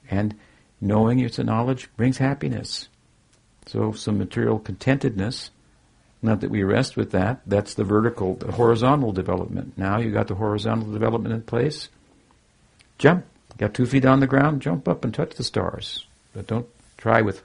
[0.09, 0.35] And
[0.79, 2.87] knowing it's a knowledge brings happiness.
[3.65, 5.49] So some material contentedness,
[6.21, 9.77] not that we rest with that, that's the vertical, the horizontal development.
[9.77, 11.89] Now you got the horizontal development in place.
[12.97, 13.25] Jump.
[13.57, 16.05] Got two feet on the ground, jump up and touch the stars.
[16.33, 17.41] But don't try with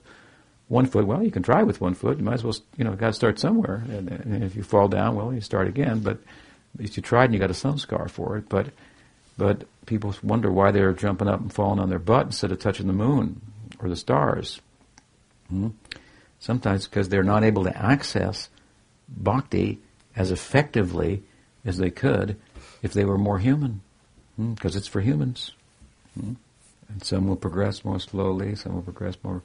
[0.68, 2.18] one foot, well, you can try with one foot.
[2.18, 3.82] You might as well, you know, got to start somewhere.
[3.88, 6.00] And, and, if you fall down, well, you start again.
[6.00, 6.18] But
[6.74, 8.48] at least you tried and you got a samskar for it.
[8.48, 8.68] But
[9.36, 12.86] but people wonder why they're jumping up and falling on their butt instead of touching
[12.86, 13.40] the moon
[13.78, 14.60] or the stars.
[15.48, 15.68] Hmm?
[16.38, 18.48] Sometimes because they're not able to access
[19.08, 19.78] bhakti
[20.16, 21.22] as effectively
[21.64, 22.36] as they could
[22.82, 23.80] if they were more human,
[24.36, 24.78] because hmm?
[24.78, 25.52] it's for humans.
[26.18, 26.34] Hmm?
[26.88, 29.42] And some will progress more slowly, some will progress more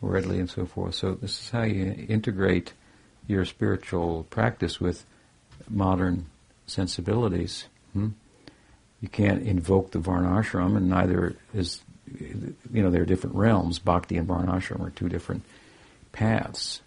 [0.00, 0.94] readily and so forth.
[0.94, 2.72] So this is how you integrate
[3.26, 5.04] your spiritual practice with
[5.68, 6.26] modern
[6.66, 7.66] sensibilities.
[7.92, 8.08] Hmm?
[9.00, 11.82] You can't invoke the Varnashram, and neither is,
[12.18, 13.78] you know, there are different realms.
[13.78, 15.44] Bhakti and Varnashram are two different
[16.10, 16.80] paths.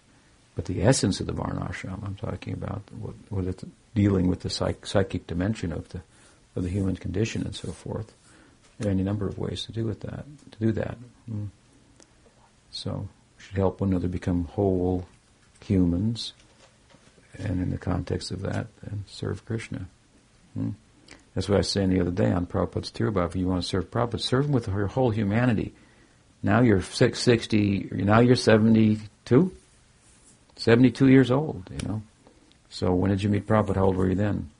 [0.54, 3.64] But the essence of the Varnashram, I'm talking about, what, what
[3.94, 6.02] dealing with the psych, psychic dimension of the
[6.54, 8.12] of the human condition and so forth.
[8.82, 10.24] There are any number of ways to do with that.
[10.50, 10.98] To do that.
[11.26, 11.46] Hmm.
[12.72, 15.06] So we should help one another become whole
[15.60, 16.32] humans,
[17.38, 19.86] and in the context of that, and serve Krishna.
[20.54, 20.70] Hmm?
[21.34, 23.28] That's what I was saying the other day on Prabhupada's Tirobhav.
[23.28, 25.74] If you want to serve Prabhupada, serve him with your whole humanity.
[26.42, 29.56] Now you're 60, now you're 72?
[30.56, 32.02] 72 years old, you know.
[32.68, 33.76] So when did you meet Prabhupada?
[33.76, 34.50] How old were you then?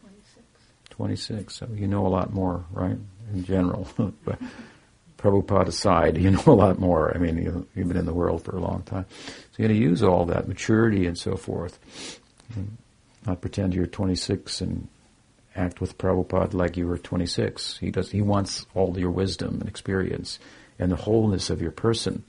[0.00, 0.44] 26.
[0.90, 1.54] 26.
[1.54, 2.98] So you know a lot more, right,
[3.34, 3.88] in general.
[5.18, 7.14] Prabhupada aside, you know a lot more.
[7.14, 9.06] I mean, you, have been in the world for a long time.
[9.26, 11.78] So you're going to use all that maturity and so forth.
[12.54, 12.76] And
[13.26, 14.88] not pretend you're 26 and
[15.56, 17.78] act with Prabhupada like you were 26.
[17.78, 18.10] He does.
[18.10, 20.38] He wants all your wisdom and experience
[20.78, 22.24] and the wholeness of your person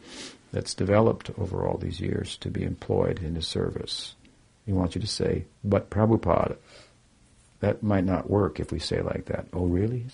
[0.51, 4.15] that's developed over all these years to be employed in his service.
[4.65, 6.57] He wants you to say, but Prabhupada,
[7.59, 9.47] that might not work if we say like that.
[9.53, 10.05] Oh, really?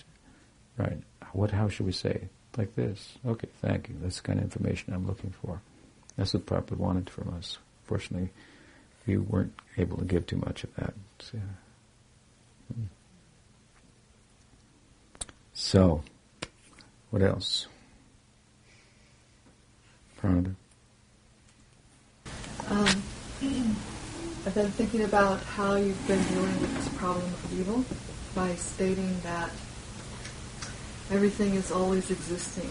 [0.76, 1.02] Right.
[1.32, 2.28] What, how should we say?
[2.56, 3.14] like this.
[3.26, 3.96] Okay, thank you.
[4.00, 5.60] That's the kind of information I'm looking for.
[6.16, 7.58] That's what Prabhupada wanted from us.
[7.84, 8.30] Fortunately,
[9.06, 10.94] we weren't able to give too much of that.
[11.18, 11.38] So,
[12.74, 12.84] hmm.
[15.54, 16.02] so
[17.10, 17.66] what else?
[20.18, 20.54] Pranada?
[22.68, 23.02] Um,
[24.46, 27.84] I've been thinking about how you've been dealing with this problem of evil
[28.34, 29.50] by stating that
[31.12, 32.70] everything is always existing.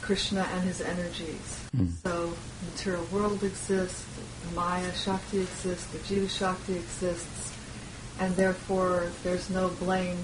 [0.00, 1.60] Krishna and his energies.
[1.76, 1.90] Mm.
[2.02, 2.32] So
[2.64, 4.06] material world exists,
[4.48, 7.52] the Maya Shakti exists, the Jiva Shakti exists,
[8.18, 10.16] and therefore there's no blame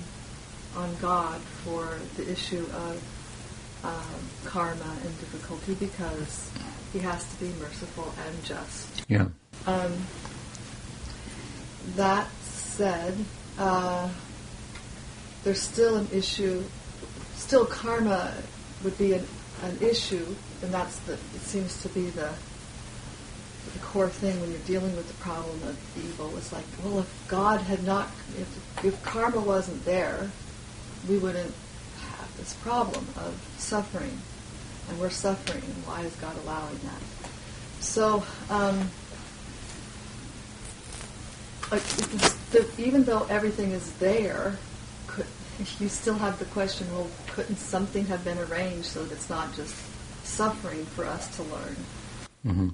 [0.77, 3.03] on God for the issue of
[3.85, 6.51] um, karma and difficulty because
[6.93, 9.05] he has to be merciful and just.
[9.09, 9.27] Yeah.
[9.67, 9.93] Um,
[11.97, 13.15] that said,
[13.59, 14.09] uh,
[15.43, 16.65] there's still an issue.
[17.45, 18.33] Still, karma
[18.83, 19.27] would be an,
[19.65, 21.13] an issue, and that's the.
[21.13, 22.31] It seems to be the
[23.75, 26.35] the core thing when you're dealing with the problem of evil.
[26.39, 30.31] It's like, well, if God had not, if if karma wasn't there,
[31.07, 31.53] we wouldn't
[31.99, 34.19] have this problem of suffering,
[34.89, 35.61] and we're suffering.
[35.85, 37.31] Why is God allowing that?
[37.81, 38.25] So.
[38.49, 38.89] Um,
[41.71, 41.83] like,
[42.79, 44.57] even though everything is there,
[45.57, 49.31] could, you still have the question, well, couldn't something have been arranged so that it's
[49.31, 49.75] not just
[50.25, 51.77] suffering for us to learn?
[52.47, 52.69] Mm-hmm.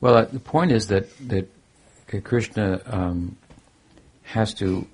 [0.00, 1.48] Well, uh, the point is that that
[2.24, 3.36] Krishna um,
[4.24, 4.86] has to.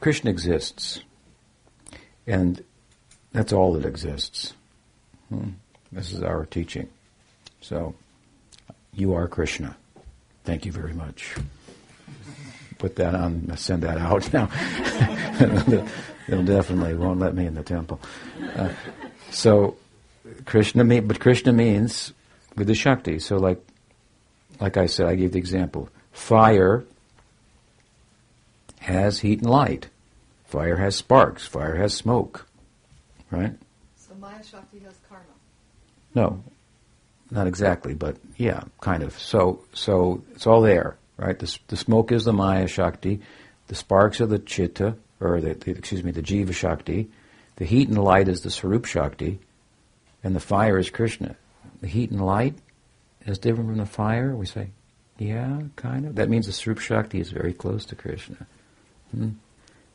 [0.00, 1.02] Krishna exists,
[2.26, 2.62] and
[3.32, 4.54] that's all that exists.
[5.28, 5.50] Hmm.
[5.90, 6.88] This is our teaching.
[7.60, 7.94] So,
[8.92, 9.76] you are Krishna.
[10.44, 11.34] Thank you very much
[12.78, 14.48] put that on, send that out now.
[16.28, 18.00] They'll definitely won't let me in the temple.
[18.54, 18.70] Uh,
[19.30, 19.76] so
[20.44, 22.12] Krishna, mean, but Krishna means
[22.56, 23.18] with the Shakti.
[23.18, 23.64] So like,
[24.60, 25.88] like I said, I gave the example.
[26.12, 26.84] Fire
[28.80, 29.88] has heat and light.
[30.46, 31.46] Fire has sparks.
[31.46, 32.46] Fire has smoke.
[33.30, 33.54] Right?
[33.96, 35.24] So Maya Shakti has karma.
[36.14, 36.42] No,
[37.30, 39.18] not exactly, but yeah, kind of.
[39.18, 41.38] So, so it's all there right?
[41.38, 43.20] The, the smoke is the Maya Shakti,
[43.66, 47.10] the sparks are the Chitta, or the, the, excuse me, the Jiva Shakti,
[47.56, 49.40] the heat and light is the Swarup Shakti,
[50.22, 51.36] and the fire is Krishna.
[51.80, 52.54] The heat and light
[53.26, 54.34] is different from the fire.
[54.34, 54.70] We say,
[55.18, 56.14] yeah, kind of.
[56.16, 58.46] That means the Swarup Shakti is very close to Krishna.
[59.10, 59.30] Hmm?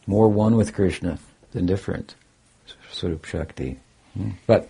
[0.06, 1.20] More one with Krishna
[1.52, 2.16] than different.
[2.92, 3.80] Swarup Shakti.
[4.14, 4.32] Hmm?
[4.46, 4.70] But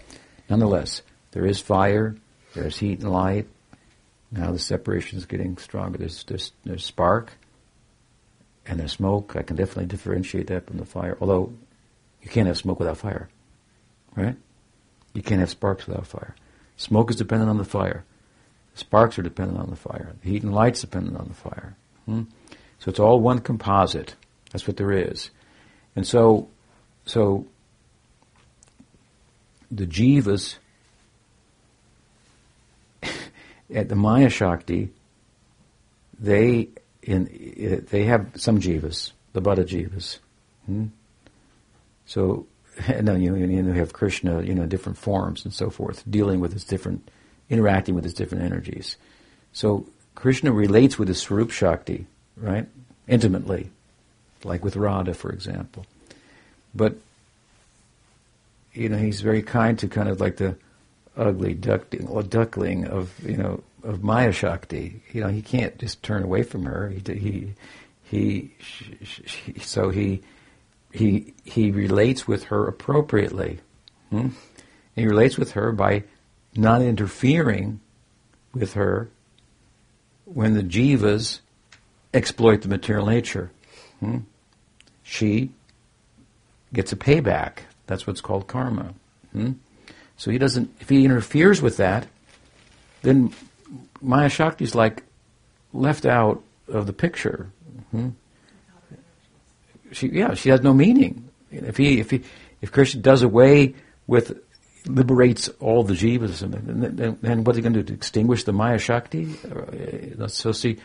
[0.49, 1.01] nonetheless,
[1.32, 2.16] there is fire,
[2.54, 3.47] there's heat and light,
[4.32, 5.99] now the separation is getting stronger.
[5.99, 7.34] There's, there's, there's spark
[8.66, 9.36] and there's smoke.
[9.36, 11.18] I can definitely differentiate that from the fire.
[11.20, 11.53] Although
[12.22, 13.30] you can't have smoke without fire,
[14.16, 14.36] right?
[15.14, 16.36] You can't have sparks without fire.
[16.78, 18.03] Smoke is dependent on the fire.
[18.76, 20.14] Sparks are dependent on the fire.
[20.24, 21.76] The heat and light's dependent on the fire.
[22.05, 22.24] Hmm?
[22.80, 24.16] So it's all one composite.
[24.51, 25.30] That's what there is.
[25.95, 26.49] And so,
[27.05, 27.45] so
[29.72, 30.55] the jivas
[33.74, 34.89] at the Maya Shakti,
[36.20, 36.70] they
[37.04, 40.20] in they have some jivas, the baddha jivas.
[40.66, 40.86] Hmm?
[42.06, 42.45] So,
[42.88, 46.54] and then you, you have Krishna, you know, different forms and so forth, dealing with
[46.54, 47.10] his different,
[47.49, 48.97] interacting with his different energies.
[49.51, 52.68] So Krishna relates with his Swarup Shakti, right,
[53.08, 53.70] intimately,
[54.43, 55.86] like with Radha, for example.
[56.74, 56.95] But
[58.74, 60.56] you know, he's very kind to kind of like the
[61.16, 65.01] ugly duckling, duckling of you know of Maya Shakti.
[65.11, 66.89] You know, he can't just turn away from her.
[66.89, 67.53] He he
[68.03, 68.51] he.
[68.59, 70.22] he so he
[70.91, 73.59] he he relates with her appropriately.
[74.09, 74.30] Hmm?
[74.95, 76.03] he relates with her by
[76.55, 77.80] not interfering
[78.53, 79.09] with her
[80.26, 81.39] when the jivas
[82.14, 83.51] exploit the material nature.
[83.99, 84.20] Hmm?
[85.01, 85.51] She
[86.72, 87.59] gets a payback.
[87.88, 88.93] That's what's called karma.
[89.32, 89.53] Hmm?
[90.18, 92.07] So he doesn't, if he interferes with that,
[93.01, 93.34] then
[94.01, 95.03] Maya Shakti is like
[95.74, 97.49] left out of the picture.
[97.91, 98.09] Hmm?
[99.91, 101.30] She, yeah, she has no meaning.
[101.51, 102.24] If he, if he,
[102.61, 103.76] if Krishna does away
[104.07, 104.39] with,
[104.86, 107.88] liberates all the jivas, then, then, then what are they going to do?
[107.88, 109.36] To extinguish the Maya Shakti?
[109.45, 110.78] Uh, so see,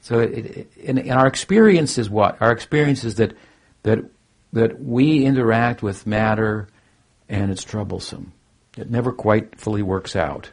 [0.00, 2.40] so it, in, in our experience is what?
[2.40, 3.36] Our experience is that
[3.82, 4.04] that
[4.52, 6.68] that we interact with matter,
[7.28, 8.32] and it's troublesome.
[8.78, 10.50] It never quite fully works out.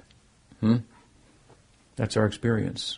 [0.59, 0.77] Hmm?
[1.95, 2.97] That's our experience.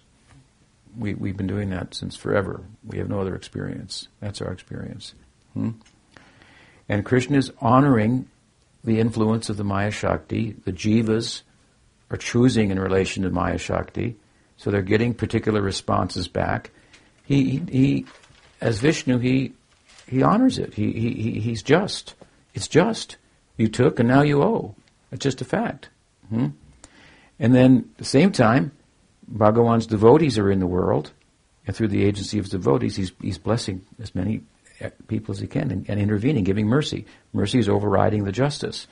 [0.98, 2.64] We, we've been doing that since forever.
[2.86, 4.08] We have no other experience.
[4.22, 5.14] That's our experience.
[5.54, 5.72] Hmm?
[6.88, 8.30] And Krishna is honoring
[8.86, 10.56] the influence of the Maya Shakti.
[10.64, 11.42] The jivas
[12.10, 14.16] are choosing in relation to Maya Shakti,
[14.56, 16.72] so they're getting particular responses back.
[17.26, 18.06] He, he, he
[18.62, 19.52] as Vishnu, he,
[20.08, 20.74] he honors it.
[20.76, 22.16] He, he, he's just.
[22.54, 23.18] It's just.
[23.58, 24.74] You took and now you owe.
[25.12, 25.90] It's just a fact.
[26.30, 26.48] Hmm?
[27.40, 28.72] And then at the same time,
[29.28, 31.12] Bhagawan's devotees are in the world,
[31.66, 34.42] and through the agency of his devotees, he's, he's blessing as many
[34.80, 37.06] eh, people as he can and, and intervening, giving mercy.
[37.34, 38.88] Mercy is overriding the justice.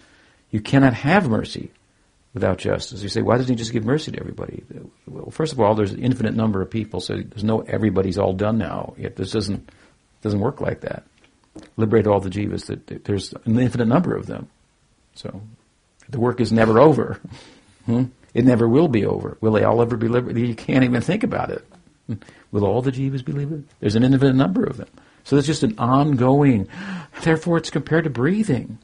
[0.51, 1.72] You cannot have mercy
[2.34, 3.01] without justice.
[3.01, 4.63] You say, why doesn't he just give mercy to everybody?
[5.07, 8.34] Well, first of all, there's an infinite number of people, so there's no everybody's all
[8.34, 8.93] done now.
[8.97, 9.72] Yet this doesn't
[10.22, 11.03] doesn't work like that.
[11.78, 12.66] liberate all the jivas.
[12.66, 14.49] That there's an infinite number of them.
[15.16, 15.41] So
[16.10, 17.20] the work is never over.
[17.86, 18.06] Hmm?
[18.34, 19.38] It never will be over.
[19.41, 20.47] Will they all ever be liberated?
[20.47, 21.66] You can't even think about it.
[22.51, 23.68] Will all the jivas be liberated?
[23.80, 24.89] There's an infinite number of them.
[25.24, 26.68] So it's just an ongoing.
[27.24, 28.78] Therefore, it's compared to breathing.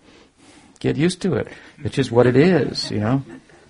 [0.79, 1.47] Get used to it.
[1.83, 3.23] It's just what it is, you know.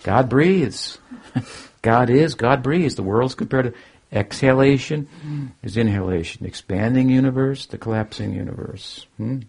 [0.04, 0.97] God breathes.
[1.82, 2.95] God is, God breathes.
[2.95, 3.80] The world's compared to
[4.12, 5.10] exhalation
[5.64, 6.45] is inhalation.
[6.45, 9.06] Expanding universe, the collapsing universe.
[9.18, 9.39] Hmm?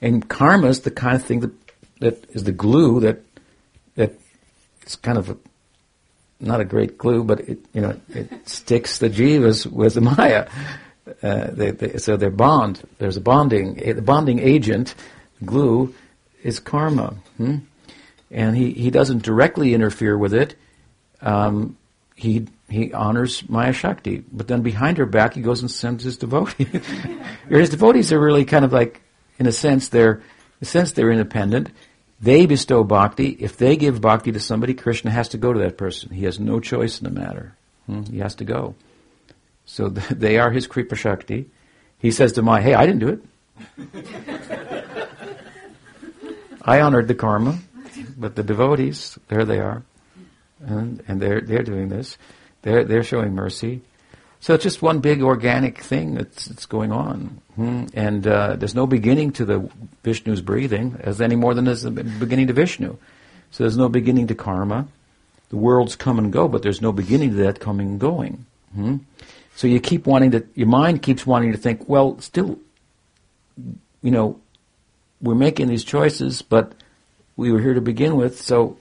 [0.00, 1.52] And karma is the kind of thing that,
[2.02, 3.20] that is the glue that,
[3.94, 4.12] that
[4.82, 5.36] it's kind of a,
[6.40, 10.48] not a great glue, but it, you know, it sticks the jivas with the maya.
[11.22, 12.82] Uh, they, they, so they're bond.
[12.98, 13.74] There's a bonding.
[13.74, 14.96] The bonding agent,
[15.44, 15.94] glue,
[16.42, 17.14] is karma.
[17.36, 17.58] Hmm?
[18.32, 20.56] And he, he doesn't directly interfere with it.
[21.20, 21.76] Um,
[22.16, 26.16] he he honors Maya Shakti, but then behind her back he goes and sends his
[26.16, 26.66] devotees.
[27.48, 29.02] his devotees are really kind of like,
[29.38, 30.22] in a sense, they're in
[30.62, 31.70] a sense they're independent.
[32.22, 33.28] They bestow bhakti.
[33.28, 36.10] If they give bhakti to somebody, Krishna has to go to that person.
[36.10, 37.56] He has no choice in the matter.
[37.86, 38.04] Hmm?
[38.04, 38.74] He has to go.
[39.66, 41.50] So they are his Kripa Shakti.
[41.98, 43.22] He says to Maya, hey, I didn't do it.
[46.62, 47.58] I honored the karma,
[48.16, 49.82] but the devotees, there they are
[50.66, 52.16] and, and they're they're doing this.
[52.62, 53.82] They're they're showing mercy.
[54.42, 57.84] So it's just one big organic thing that's, that's going on, hmm.
[57.94, 59.70] and uh, there's no beginning to the
[60.02, 62.96] Vishnu's breathing, as any more than there's a beginning to Vishnu.
[63.52, 64.88] So there's no beginning to karma.
[65.50, 68.44] The worlds come and go, but there's no beginning to that coming and going.
[68.74, 68.96] Hmm.
[69.54, 72.58] So you keep wanting to, your mind keeps wanting to think, well, still,
[74.02, 74.40] you know,
[75.20, 76.72] we're making these choices, but
[77.36, 78.76] we were here to begin with, so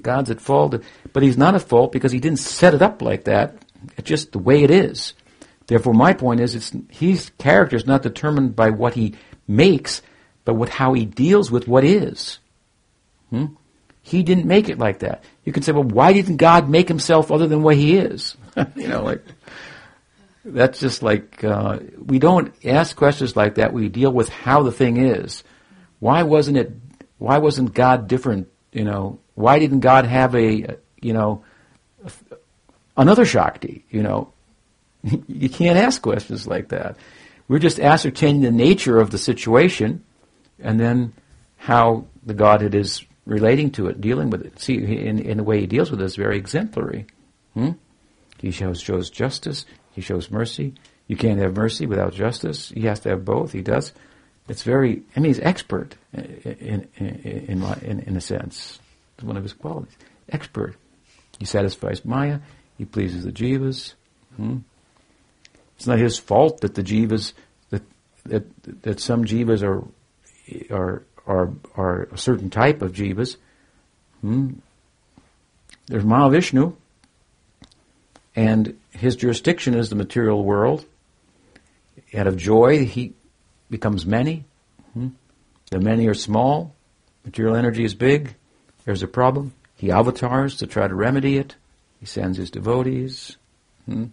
[0.00, 0.82] God's at fault,
[1.12, 3.58] but He's not at fault because He didn't set it up like that.
[3.96, 5.14] It's just the way it is.
[5.66, 9.14] Therefore, my point is, it's His character is not determined by what He
[9.48, 10.02] makes,
[10.44, 12.38] but how He deals with what is.
[13.30, 13.46] Hmm?
[14.02, 15.24] He didn't make it like that.
[15.44, 18.36] You can say, well, why didn't God make Himself other than what He is?
[18.76, 19.24] you know, like
[20.44, 23.72] that's just like uh, we don't ask questions like that.
[23.72, 25.42] We deal with how the thing is.
[26.00, 26.72] Why wasn't it?
[27.18, 28.48] Why wasn't God different?
[28.72, 31.44] You know, why didn't God have a, you know,
[32.96, 33.84] another Shakti?
[33.90, 34.32] You know,
[35.28, 36.96] you can't ask questions like that.
[37.48, 40.02] We're just ascertaining the nature of the situation
[40.58, 41.12] and then
[41.56, 44.58] how the Godhead is relating to it, dealing with it.
[44.58, 47.06] See, in, in the way he deals with it is very exemplary.
[47.54, 47.72] Hmm?
[48.38, 50.74] He shows, shows justice, he shows mercy.
[51.06, 52.70] You can't have mercy without justice.
[52.70, 53.52] He has to have both.
[53.52, 53.92] He does.
[54.48, 58.78] It's very, I mean, he's expert in, in, in, in, in a sense.
[59.14, 59.96] It's one of his qualities.
[60.28, 60.76] Expert.
[61.38, 62.40] He satisfies Maya.
[62.78, 63.94] He pleases the jivas.
[64.36, 64.58] Hmm?
[65.76, 67.32] It's not his fault that the jivas
[67.70, 67.82] that
[68.24, 68.44] that
[68.82, 69.84] that some jivas are
[70.70, 73.36] are are are a certain type of jivas.
[74.20, 74.54] Hmm?
[75.86, 76.74] There's Mahavishnu,
[78.34, 80.86] and his jurisdiction is the material world.
[82.14, 83.12] Out of joy, he
[83.70, 84.44] becomes many.
[84.94, 85.08] Hmm?
[85.70, 86.74] The many are small.
[87.24, 88.34] Material energy is big.
[88.84, 89.52] There's a problem.
[89.76, 91.56] He avatars to try to remedy it.
[92.00, 93.36] He sends his devotees.
[93.86, 94.06] Hmm?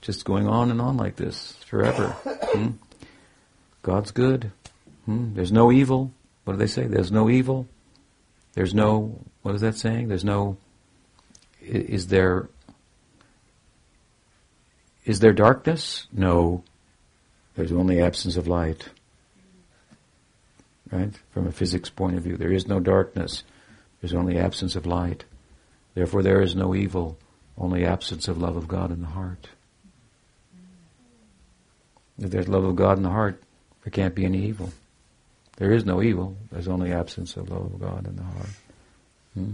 [0.00, 2.08] Just going on and on like this forever.
[2.54, 2.70] Hmm?
[3.82, 4.50] God's good.
[5.06, 5.34] Hmm?
[5.34, 6.12] There's no evil.
[6.44, 6.86] What do they say?
[6.86, 7.66] There's no evil.
[8.54, 10.08] There's no, what is that saying?
[10.08, 10.56] There's no,
[11.60, 12.48] is there,
[15.04, 16.06] is there darkness?
[16.12, 16.62] No.
[17.56, 18.88] There's only absence of light.
[20.90, 21.12] Right?
[21.30, 23.42] From a physics point of view, there is no darkness.
[24.00, 25.24] There's only absence of light.
[25.94, 27.18] Therefore, there is no evil,
[27.56, 29.48] only absence of love of God in the heart.
[32.18, 33.42] If there's love of God in the heart,
[33.82, 34.72] there can't be any evil.
[35.56, 36.36] There is no evil.
[36.50, 38.48] There's only absence of love of God in the heart.
[39.34, 39.52] Hmm?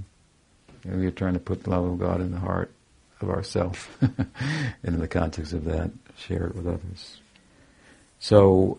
[0.85, 2.73] we're trying to put the love of God in the heart
[3.21, 3.87] of ourselves.
[4.83, 7.21] in the context of that, share it with others.
[8.19, 8.79] So,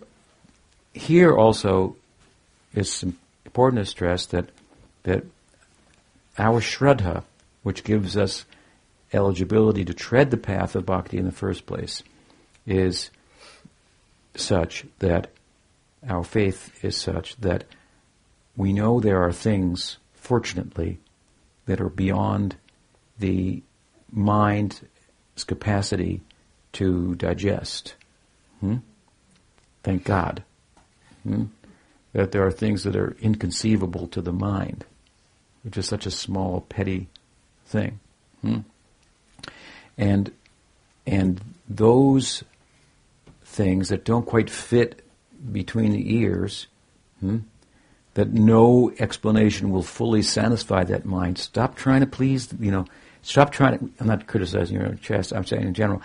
[0.93, 1.95] here also
[2.73, 3.03] is
[3.45, 4.49] important to stress that
[5.03, 5.23] that
[6.37, 7.23] our Shraddha,
[7.63, 8.45] which gives us
[9.13, 12.03] eligibility to tread the path of bhakti in the first place,
[12.65, 13.09] is
[14.35, 15.31] such that
[16.07, 17.65] our faith is such that
[18.55, 20.99] we know there are things, fortunately,
[21.65, 22.55] that are beyond
[23.19, 23.61] the
[24.11, 24.81] mind's
[25.47, 26.21] capacity
[26.73, 27.95] to digest.
[28.59, 28.77] Hmm?
[29.83, 30.43] Thank God.
[31.23, 31.45] Hmm?
[32.13, 34.85] That there are things that are inconceivable to the mind
[35.63, 37.07] which is such a small, petty
[37.65, 37.99] thing.
[38.41, 38.59] Hmm?
[40.01, 40.31] And
[41.05, 41.39] and
[41.69, 42.43] those
[43.45, 45.03] things that don't quite fit
[45.51, 46.67] between the ears,
[47.19, 47.39] hmm,
[48.13, 51.37] that no explanation will fully satisfy that mind.
[51.37, 52.85] Stop trying to please, you know,
[53.21, 56.01] stop trying to, I'm not criticizing your chest, I'm saying in general,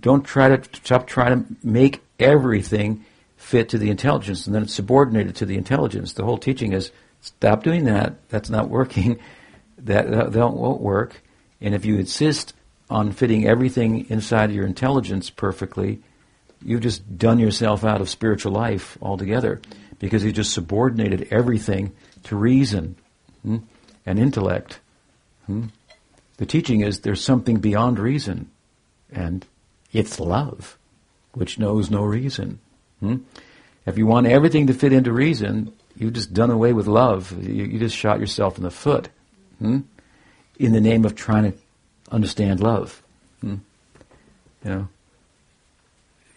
[0.00, 3.04] don't try to, stop trying to make everything
[3.36, 6.12] fit to the intelligence and then it's subordinated to the intelligence.
[6.12, 9.18] The whole teaching is stop doing that, that's not working,
[9.78, 11.22] that, that, that won't work.
[11.60, 12.54] And if you insist
[12.90, 16.00] on fitting everything inside your intelligence perfectly,
[16.62, 19.60] you've just done yourself out of spiritual life altogether
[19.98, 21.92] because you just subordinated everything
[22.24, 22.96] to reason
[23.42, 23.58] hmm,
[24.06, 24.80] and intellect.
[25.46, 25.66] Hmm.
[26.38, 28.50] The teaching is there's something beyond reason,
[29.10, 29.44] and
[29.92, 30.78] it's love,
[31.32, 32.60] which knows no reason.
[33.00, 33.16] Hmm.
[33.86, 37.32] If you want everything to fit into reason, you've just done away with love.
[37.42, 39.08] You, you just shot yourself in the foot
[39.58, 39.80] hmm,
[40.58, 41.58] in the name of trying to
[42.10, 43.02] understand love.
[43.40, 43.56] Hmm.
[44.64, 44.88] You know,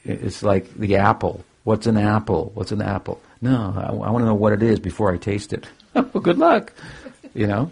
[0.04, 1.44] it's like the apple.
[1.64, 2.52] What's an apple?
[2.54, 3.22] What's an apple?
[3.42, 5.68] No, I, I want to know what it is before I taste it.
[5.94, 6.74] well, good luck.
[7.34, 7.72] You know,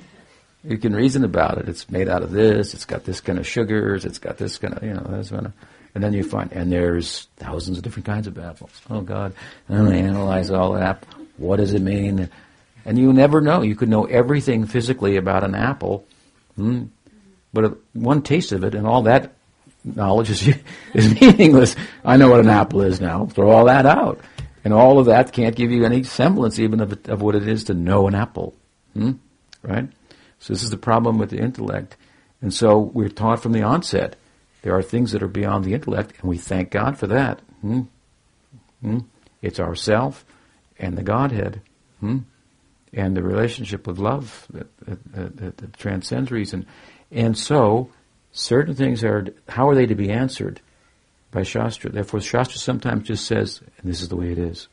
[0.63, 1.69] you can reason about it.
[1.69, 2.73] It's made out of this.
[2.73, 4.05] It's got this kind of sugars.
[4.05, 5.53] It's got this kind of, you know, this kind of,
[5.95, 8.71] and then you find, and there's thousands of different kinds of apples.
[8.89, 9.33] Oh God!
[9.67, 11.03] And then they analyze all that.
[11.37, 12.29] What does it mean?
[12.85, 13.61] And you never know.
[13.61, 16.05] You could know everything physically about an apple,
[16.55, 16.85] hmm,
[17.53, 19.33] but one taste of it, and all that
[19.83, 20.47] knowledge is,
[20.93, 21.75] is meaningless.
[22.03, 23.25] I know what an apple is now.
[23.25, 24.19] Throw all that out.
[24.63, 27.65] And all of that can't give you any semblance even of, of what it is
[27.65, 28.55] to know an apple.
[28.93, 29.13] Hmm?
[29.61, 29.89] Right?
[30.39, 31.95] So this is the problem with the intellect.
[32.41, 34.15] And so we're taught from the onset
[34.61, 37.39] there are things that are beyond the intellect, and we thank God for that.
[37.61, 37.81] Hmm?
[38.81, 38.99] Hmm?
[39.41, 40.25] It's ourself
[40.77, 41.61] and the Godhead.
[41.99, 42.19] Hmm?
[42.91, 46.65] And the relationship with love that, that, that, that transcends reason.
[47.11, 47.89] And so,
[48.31, 50.61] certain things are, how are they to be answered?
[51.31, 51.91] By Shastra.
[51.91, 54.67] Therefore, Shastra sometimes just says, and this is the way it is.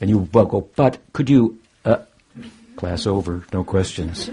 [0.00, 1.98] And you go, but could you, uh,
[2.76, 4.30] class over, no questions.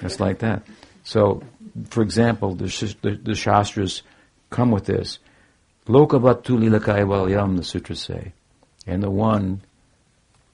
[0.00, 0.62] It's like that.
[1.04, 1.42] So,
[1.90, 4.02] for example, the, the, the Shastras
[4.50, 5.18] come with this.
[5.86, 8.32] Lokavat tu lila kaivalyam, the sutras say.
[8.86, 9.62] And the one,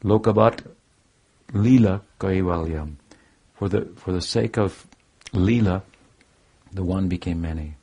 [0.03, 0.65] lokavat
[1.53, 2.95] lila kaivalyam.
[3.55, 4.87] For the, for the sake of
[5.33, 5.83] lila,
[6.73, 7.75] the one became many.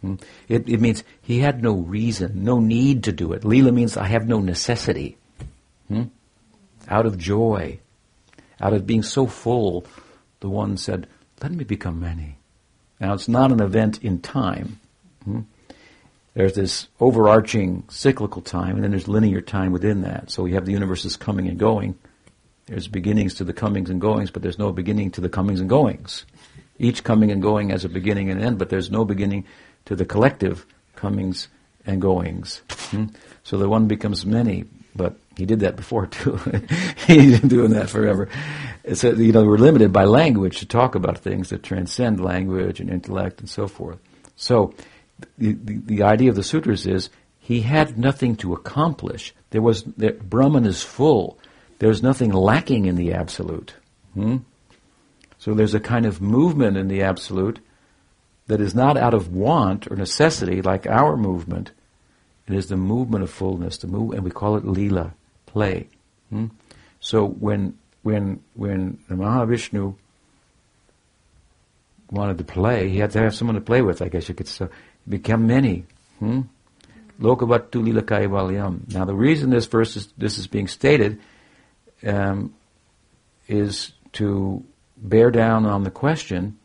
[0.00, 0.14] Hmm?
[0.48, 3.44] It, it, means he had no reason, no need to do it.
[3.44, 5.16] Lila means I have no necessity.
[5.88, 6.04] Hmm?
[6.88, 7.80] Out of joy,
[8.60, 9.86] out of being so full,
[10.40, 11.06] the one said,
[11.42, 12.38] let me become many.
[13.00, 14.80] Now it's not an event in time.
[15.24, 15.40] Hmm?
[16.34, 20.30] There's this overarching cyclical time, and then there's linear time within that.
[20.30, 21.98] So we have the universes coming and going.
[22.66, 25.68] There's beginnings to the comings and goings, but there's no beginning to the comings and
[25.68, 26.26] goings.
[26.78, 29.46] Each coming and going as a beginning and end, but there's no beginning
[29.86, 31.48] to the collective comings
[31.86, 32.62] and goings.
[32.70, 33.06] Hmm?
[33.44, 34.64] So the one becomes many,
[34.94, 36.38] but he did that before too.
[37.06, 38.28] He's been doing that forever.
[38.94, 42.90] So, you know, we're limited by language to talk about things that transcend language and
[42.90, 43.98] intellect and so forth.
[44.36, 44.74] So,
[45.38, 47.08] the, the, the idea of the sutras is
[47.38, 49.34] he had nothing to accomplish.
[49.50, 51.38] There was, there, Brahman is full.
[51.78, 53.74] There's nothing lacking in the absolute.
[54.14, 54.38] Hmm?
[55.46, 57.60] So there's a kind of movement in the absolute
[58.48, 61.70] that is not out of want or necessity like our movement.
[62.48, 65.14] It is the movement of fullness, the move, and we call it lila,
[65.46, 65.86] play.
[66.30, 66.46] Hmm?
[66.98, 69.94] So when when when the Mahavishnu
[72.10, 74.02] wanted to play, he had to have someone to play with.
[74.02, 74.68] I guess you could so
[75.08, 75.84] become many.
[76.18, 76.40] Hmm?
[77.20, 78.92] Lokavatu lila kaivalyam.
[78.92, 81.20] Now the reason this verse is, this is being stated
[82.04, 82.52] um,
[83.46, 84.64] is to
[84.96, 86.58] bear down on the question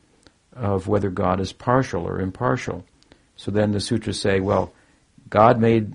[0.54, 2.86] of whether God is partial or impartial.
[3.36, 4.74] So then the sutras say, well,
[5.30, 5.94] God made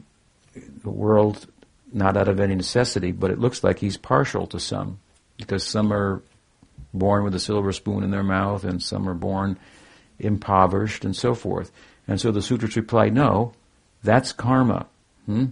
[0.83, 1.47] the world
[1.93, 4.99] not out of any necessity, but it looks like he's partial to some,
[5.37, 6.23] because some are
[6.93, 9.59] born with a silver spoon in their mouth and some are born
[10.19, 11.71] impoverished and so forth.
[12.09, 13.53] And so the sutras reply, no,
[14.03, 14.87] that's karma.
[15.27, 15.47] Hmm?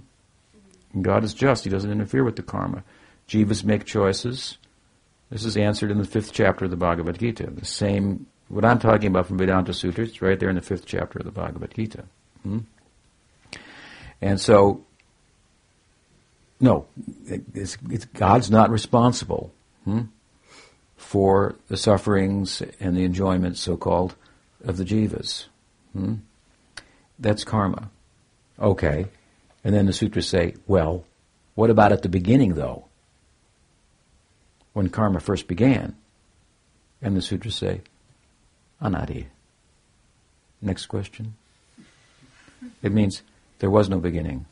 [1.01, 1.65] God is just.
[1.65, 2.85] He doesn't interfere with the karma.
[3.29, 4.59] Jivas make choices.
[5.35, 7.51] This is answered in the fifth chapter of the Bhagavad Gita.
[7.51, 10.87] The same, what I'm talking about from Vedanta Sutras, it's right there in the fifth
[10.87, 12.05] chapter of the Bhagavad Gita.
[12.45, 12.61] Hmm?
[14.23, 14.85] And so,
[16.61, 16.87] no,
[17.27, 20.03] it's, it's, God's not responsible hmm,
[20.97, 24.15] for the sufferings and the enjoyments, so-called,
[24.65, 25.47] of the jivas.
[25.95, 26.15] Hmm?
[27.19, 27.91] That's karma.
[28.61, 29.07] Okay.
[29.65, 31.05] And then the sutras say, well,
[31.57, 32.85] what about at the beginning, though?
[34.75, 35.97] When karma first began.
[37.01, 37.81] And the sutras say,
[38.83, 39.27] anadi.
[40.61, 41.35] Next question.
[42.83, 43.23] It means
[43.59, 44.47] there was no beginning.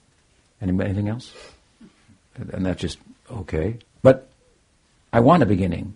[0.60, 1.34] Anything else?
[2.52, 2.98] And that's just
[3.30, 3.78] okay.
[4.02, 4.28] But
[5.12, 5.94] I want a beginning.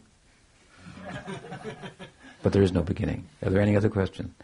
[2.43, 3.27] but there is no beginning.
[3.43, 4.35] Are there any other questions?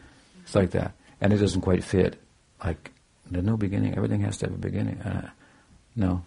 [0.45, 0.93] It's like that.
[1.21, 2.21] And it doesn't quite fit.
[2.65, 2.91] Like,
[3.31, 3.97] there's no beginning.
[3.97, 5.01] Everything has to have a beginning.
[5.01, 5.31] Uh,
[5.97, 6.25] no.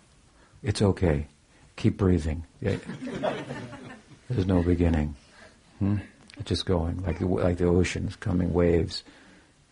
[0.64, 1.28] It's okay.
[1.76, 2.45] Keep breathing.
[2.61, 5.15] There's no beginning.
[5.80, 5.97] Hmm?
[6.38, 9.03] It's just going like the, like the oceans, coming waves,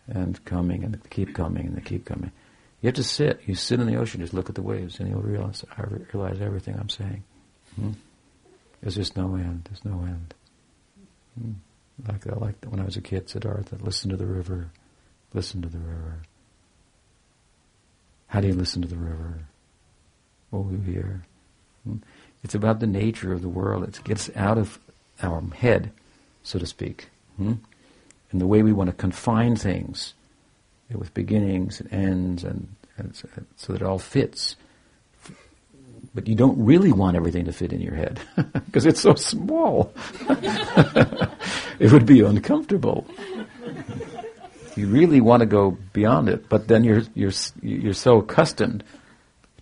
[0.06, 2.30] and coming and keep coming and they keep coming.
[2.80, 3.40] You have to sit.
[3.46, 6.40] You sit in the ocean, just look at the waves, and you'll realize I realize
[6.40, 7.24] everything I'm saying.
[7.76, 7.92] Hmm?
[8.80, 9.68] There's just no end.
[9.70, 10.34] There's no end.
[11.40, 11.52] Hmm?
[12.06, 14.70] Like I like when I was a kid, Siddhartha, listen to the river,
[15.32, 16.22] listen to the river.
[18.26, 19.46] How do you listen to the river?
[20.50, 21.22] What will you hear?
[22.42, 23.84] It's about the nature of the world.
[23.84, 24.78] It gets out of
[25.22, 25.90] our head,
[26.42, 27.54] so to speak, hmm?
[28.30, 30.14] and the way we want to confine things
[30.92, 34.56] with beginnings and ends, and, and so that it all fits.
[36.14, 38.20] But you don't really want everything to fit in your head
[38.66, 39.92] because it's so small.
[41.80, 43.06] it would be uncomfortable.
[44.76, 47.32] You really want to go beyond it, but then you're you're
[47.62, 48.84] you're so accustomed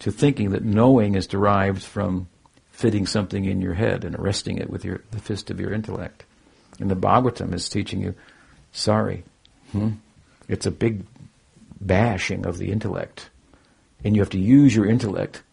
[0.03, 2.29] to thinking that knowing is derived from
[2.73, 6.25] fitting something in your head and arresting it with your, the fist of your intellect.
[6.81, 8.17] And the Bhagavatam is teaching you,
[8.73, 9.23] sorry,
[9.71, 9.91] hmm?
[10.49, 11.05] it's a big
[11.81, 13.31] bashing of the intellect.
[14.03, 15.45] And you have to use your intellect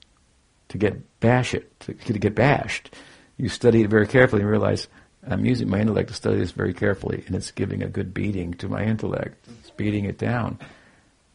[0.69, 2.95] to get bash it, to, to get bashed.
[3.37, 4.87] You study it very carefully and realize,
[5.27, 8.55] I'm using my intellect to study this very carefully, and it's giving a good beating
[8.55, 9.45] to my intellect.
[9.59, 10.57] It's beating it down.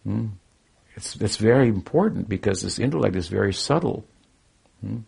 [0.02, 0.26] Hmm?
[0.94, 4.04] It's, it's very important because this intellect is very subtle.
[4.80, 4.98] Hmm?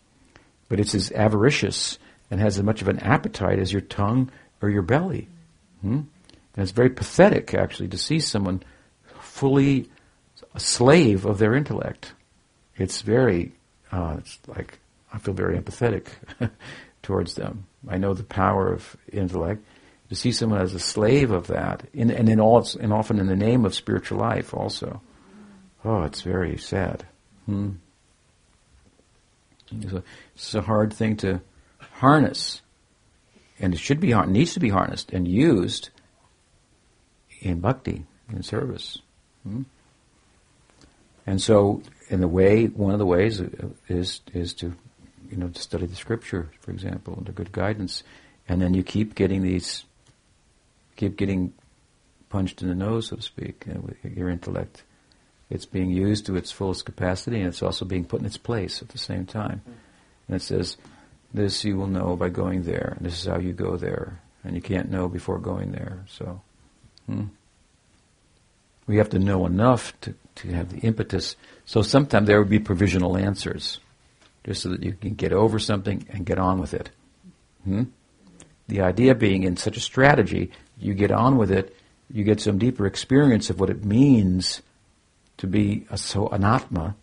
[0.68, 1.98] but it's as avaricious
[2.30, 4.30] and has as much of an appetite as your tongue
[4.60, 5.28] or your belly.
[5.80, 6.00] Hmm?
[6.54, 8.62] And it's very pathetic, actually, to see someone
[9.20, 9.90] fully
[10.54, 12.14] a slave of their intellect.
[12.76, 13.52] It's very,
[13.92, 14.78] uh, it's like,
[15.12, 16.06] I feel very empathetic
[17.02, 17.66] towards them.
[17.88, 19.64] I know the power of intellect.
[20.08, 23.26] To see someone as a slave of that, in, and, in all, and often in
[23.26, 25.00] the name of spiritual life also.
[25.86, 27.06] Oh, it's very sad.
[27.44, 27.74] Hmm?
[29.70, 30.02] It's a,
[30.34, 31.40] it's a hard thing to
[31.78, 32.60] harness,
[33.60, 35.90] and it should be needs to be harnessed and used
[37.40, 38.98] in bhakti, in service.
[39.44, 39.62] Hmm?
[41.24, 43.40] And so, in the way, one of the ways
[43.88, 44.74] is is to,
[45.30, 48.02] you know, to study the scripture, for example, under good guidance,
[48.48, 49.84] and then you keep getting these,
[50.96, 51.52] keep getting
[52.28, 54.82] punched in the nose, so to speak, know, with your intellect
[55.50, 58.82] it's being used to its fullest capacity and it's also being put in its place
[58.82, 59.62] at the same time.
[60.28, 60.76] And it says,
[61.32, 64.56] this you will know by going there, and this is how you go there, and
[64.56, 66.04] you can't know before going there.
[66.08, 66.40] So,
[67.06, 67.24] hmm.
[68.86, 71.36] we have to know enough to, to have the impetus.
[71.64, 73.80] So sometimes there would be provisional answers,
[74.44, 76.90] just so that you can get over something and get on with it.
[77.64, 77.84] Hmm?
[78.68, 81.76] The idea being in such a strategy, you get on with it,
[82.10, 84.62] you get some deeper experience of what it means
[85.38, 86.94] to be a, so an atma,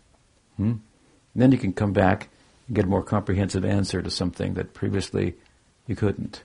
[0.56, 0.74] hmm?
[1.34, 2.28] then you can come back
[2.66, 5.34] and get a more comprehensive answer to something that previously
[5.86, 6.42] you couldn't.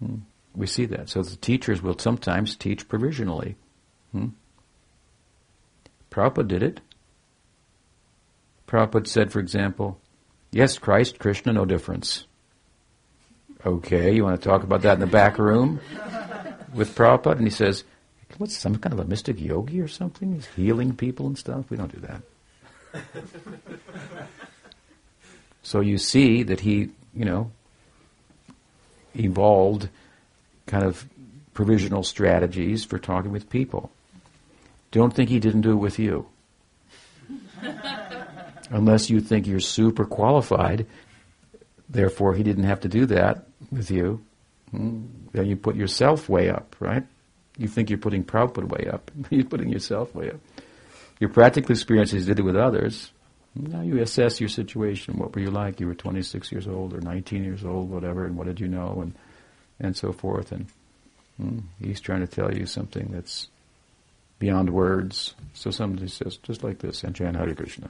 [0.00, 0.16] Hmm?
[0.54, 1.08] We see that.
[1.08, 3.56] So the teachers will sometimes teach provisionally.
[4.12, 4.28] Hmm?
[6.10, 6.80] Prabhupada did it.
[8.66, 10.00] Prabhupada said, for example,
[10.50, 12.26] yes, Christ, Krishna, no difference.
[13.64, 15.80] Okay, you want to talk about that in the back room
[16.72, 17.38] with Prabhupada?
[17.38, 17.84] And he says,
[18.36, 20.34] what's some kind of a mystic yogi or something?
[20.34, 21.70] He's healing people and stuff.
[21.70, 22.22] We don't do that.
[25.62, 27.50] so you see that he, you know,
[29.14, 29.88] evolved
[30.66, 31.06] kind of
[31.54, 33.90] provisional strategies for talking with people.
[34.90, 36.26] Don't think he didn't do it with you.
[38.70, 40.86] Unless you think you're super qualified,
[41.88, 44.22] therefore he didn't have to do that with you.
[44.70, 47.04] Hmm, then you put yourself way up, right?
[47.58, 49.10] You think you're putting Prabhupada way up.
[49.30, 50.40] you're putting yourself way up.
[51.20, 53.10] Your practical experiences did it with others.
[53.54, 55.18] Now you assess your situation.
[55.18, 55.80] What were you like?
[55.80, 59.00] You were 26 years old or 19 years old, whatever, and what did you know,
[59.02, 59.14] and
[59.80, 60.52] and so forth.
[60.52, 60.66] And
[61.36, 63.48] hmm, he's trying to tell you something that's
[64.38, 65.34] beyond words.
[65.54, 67.88] So somebody says, just like this, and chant Hare Krishna.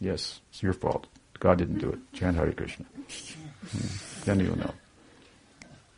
[0.00, 1.06] Yes, it's your fault.
[1.40, 1.98] God didn't do it.
[2.12, 2.84] Chant Hare Krishna.
[2.84, 4.74] Hmm, then you'll know.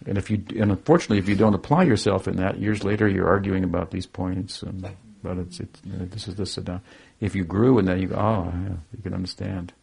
[0.07, 3.29] And if you, and unfortunately, if you don't apply yourself in that, years later you're
[3.29, 4.89] arguing about these points and
[5.23, 6.81] but it's, it's this is this and
[7.21, 9.75] If you grew in that, you go, oh, yeah, you can understand,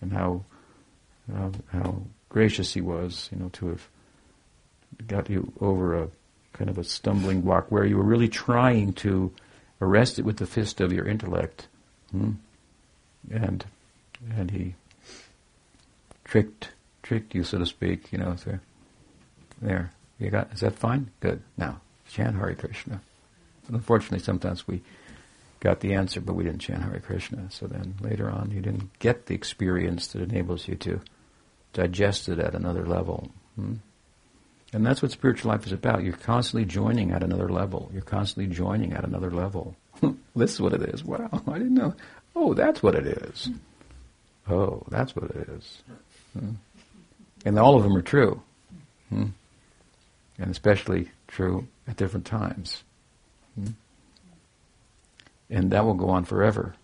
[0.00, 0.44] and how,
[1.30, 3.88] how how gracious he was, you know, to have
[5.06, 6.08] got you over a
[6.54, 9.30] kind of a stumbling block where you were really trying to
[9.82, 11.68] arrest it with the fist of your intellect.
[12.10, 12.32] Hmm?
[13.30, 13.64] and
[14.36, 14.74] and he
[16.24, 16.70] tricked
[17.02, 18.12] tricked you, so to speak.
[18.12, 18.36] You know,
[19.60, 20.52] there you got.
[20.52, 21.10] Is that fine?
[21.20, 21.42] Good.
[21.56, 23.00] Now chant Hare Krishna.
[23.68, 24.82] unfortunately, sometimes we
[25.60, 27.50] got the answer, but we didn't chant Hare Krishna.
[27.50, 31.00] So then later on, you didn't get the experience that enables you to
[31.72, 33.30] digest it at another level.
[33.56, 33.74] Hmm?
[34.72, 36.02] And that's what spiritual life is about.
[36.02, 37.90] You're constantly joining at another level.
[37.92, 39.76] You're constantly joining at another level.
[40.36, 41.04] this is what it is.
[41.04, 41.94] Wow, I didn't know.
[42.34, 43.50] Oh, that's what it is.
[44.48, 45.82] Oh, that's what it is.
[46.38, 46.52] Hmm?
[47.44, 48.42] And all of them are true.
[49.08, 49.26] Hmm?
[50.38, 52.82] And especially true at different times.
[53.54, 53.70] Hmm?
[55.48, 56.74] And that will go on forever.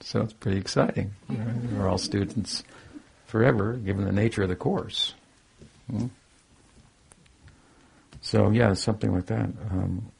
[0.00, 1.12] So it's pretty exciting.
[1.28, 2.62] We're all students
[3.26, 5.14] forever, given the nature of the course.
[5.90, 6.06] Hmm?
[8.20, 9.48] So yeah, something like that.
[9.70, 10.10] Um,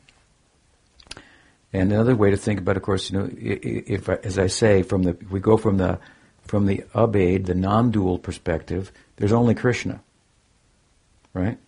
[1.72, 5.02] and another way to think about, of course, you know, if, as I say, from
[5.02, 5.98] the we go from the
[6.44, 10.00] from the Abhed, the non-dual perspective, there's only Krishna,
[11.34, 11.58] right?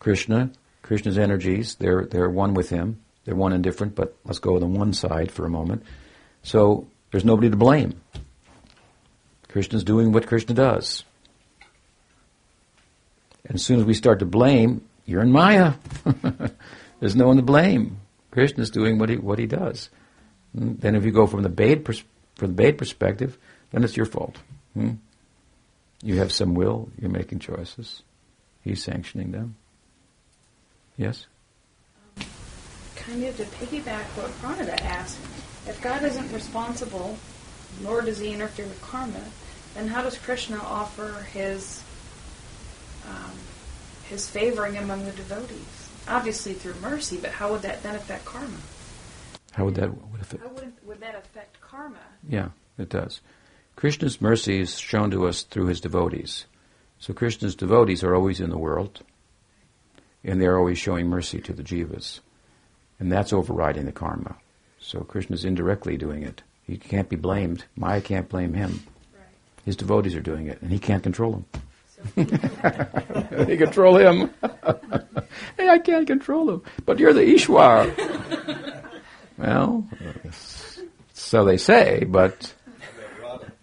[0.00, 0.50] Krishna,
[0.82, 3.00] Krishna's energies, they're they're one with him.
[3.24, 5.84] They're one and different, but let's go on one side for a moment.
[6.42, 8.00] So there's nobody to blame.
[9.48, 11.04] Krishna's doing what Krishna does.
[13.44, 15.74] And as soon as we start to blame, you're in Maya.
[17.00, 17.98] There's no one to blame.
[18.30, 19.90] Krishna's doing what he what he does.
[20.54, 22.04] And then if you go from the Bhed pers-
[22.36, 23.36] from the Bhed perspective,
[23.72, 24.36] then it's your fault.
[24.74, 24.92] Hmm?
[26.02, 26.90] You have some will.
[27.00, 28.02] You're making choices.
[28.62, 29.56] He's sanctioning them.
[31.00, 31.26] Yes.
[32.18, 32.26] Um,
[32.94, 35.16] kind of to piggyback what Pranada asked,
[35.66, 37.16] if God isn't responsible,
[37.82, 39.22] nor does He interfere with karma,
[39.74, 41.82] then how does Krishna offer His
[43.08, 43.32] um,
[44.10, 45.88] His favoring among the devotees?
[46.06, 48.58] Obviously through mercy, but how would that then affect karma?
[49.52, 50.42] How would that would affect?
[50.42, 51.96] How would, would that affect karma?
[52.28, 53.22] Yeah, it does.
[53.74, 56.44] Krishna's mercy is shown to us through his devotees.
[56.98, 59.00] So Krishna's devotees are always in the world,
[60.24, 62.20] and they're always showing mercy to the jivas.
[62.98, 64.36] And that's overriding the karma.
[64.78, 66.42] So Krishna's indirectly doing it.
[66.66, 67.64] He can't be blamed.
[67.76, 68.82] Maya can't blame him.
[69.14, 69.24] Right.
[69.64, 71.44] His devotees are doing it, and he can't control them.
[72.14, 74.30] So they control him.
[75.56, 76.62] hey, I can't control him.
[76.84, 78.82] But you're the Ishwar.
[79.38, 79.86] well,
[81.12, 82.54] so they say, but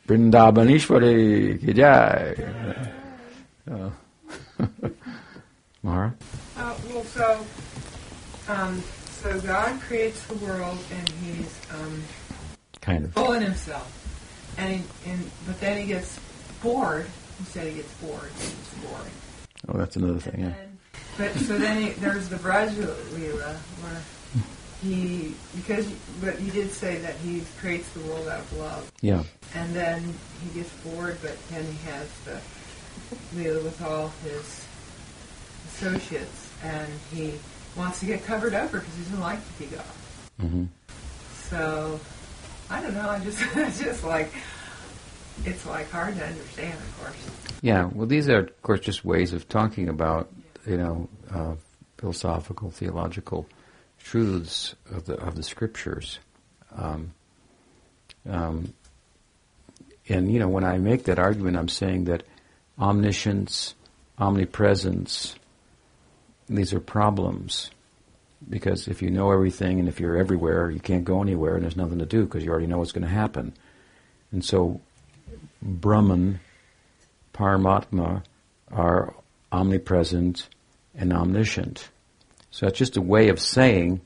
[0.08, 1.84] Vrindavan Ishwari ki.
[3.70, 3.90] Uh,
[5.84, 6.16] Mara?
[7.14, 7.46] So,
[8.48, 8.84] um,
[9.22, 12.04] so God creates the world, and He's um,
[12.82, 13.92] kind of full in Himself,
[14.58, 16.20] and, he, and but then He gets
[16.62, 17.08] bored.
[17.40, 18.30] He said He gets bored.
[18.36, 19.12] It's boring.
[19.70, 20.40] Oh, that's another thing.
[20.42, 20.48] Yeah.
[20.48, 20.78] And,
[21.18, 24.02] but so then he, there's the Braj Leela where
[24.84, 25.88] he because
[26.22, 28.92] but he did say that he creates the world out of love.
[29.02, 29.24] Yeah.
[29.56, 32.40] And then he gets bored, but then he has the
[33.36, 34.66] Leela with all his
[35.74, 37.34] associates, and he
[37.76, 39.86] wants to get covered over because he doesn't like to be God.
[40.42, 40.66] Mm-hmm.
[41.50, 42.00] So
[42.70, 43.10] I don't know.
[43.10, 44.32] I just it's just like
[45.46, 47.60] it's like hard to understand, of course.
[47.62, 47.86] Yeah.
[47.86, 50.30] Well, these are, of course, just ways of talking about
[50.66, 51.56] you know uh,
[51.98, 53.48] philosophical, theological
[54.00, 56.20] truths of the of the scriptures.
[56.76, 57.14] Um,
[58.28, 58.74] um,
[60.10, 62.24] and you know, when I make that argument, I'm saying that
[62.80, 63.76] omniscience,
[64.20, 65.36] omnipresence,
[66.50, 67.72] these are problems.
[68.48, 71.76] Because if you know everything and if you're everywhere, you can't go anywhere and there's
[71.76, 73.54] nothing to do because you already know what's going to happen.
[74.32, 74.80] And so,
[75.62, 76.40] Brahman,
[77.34, 78.24] Paramatma
[78.72, 79.14] are
[79.52, 80.50] omnipresent
[80.96, 81.90] and omniscient.
[82.52, 84.02] So that's just a way of saying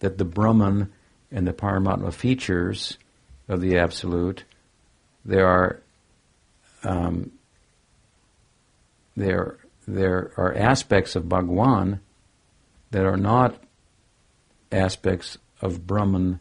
[0.00, 0.92] that the Brahman
[1.30, 2.98] and the Paramatma features
[3.48, 4.44] of the Absolute,
[5.24, 5.80] there are
[6.82, 7.32] um,
[9.16, 12.00] there there are aspects of Bhagwan
[12.90, 13.62] that are not
[14.70, 16.40] aspects of Brahman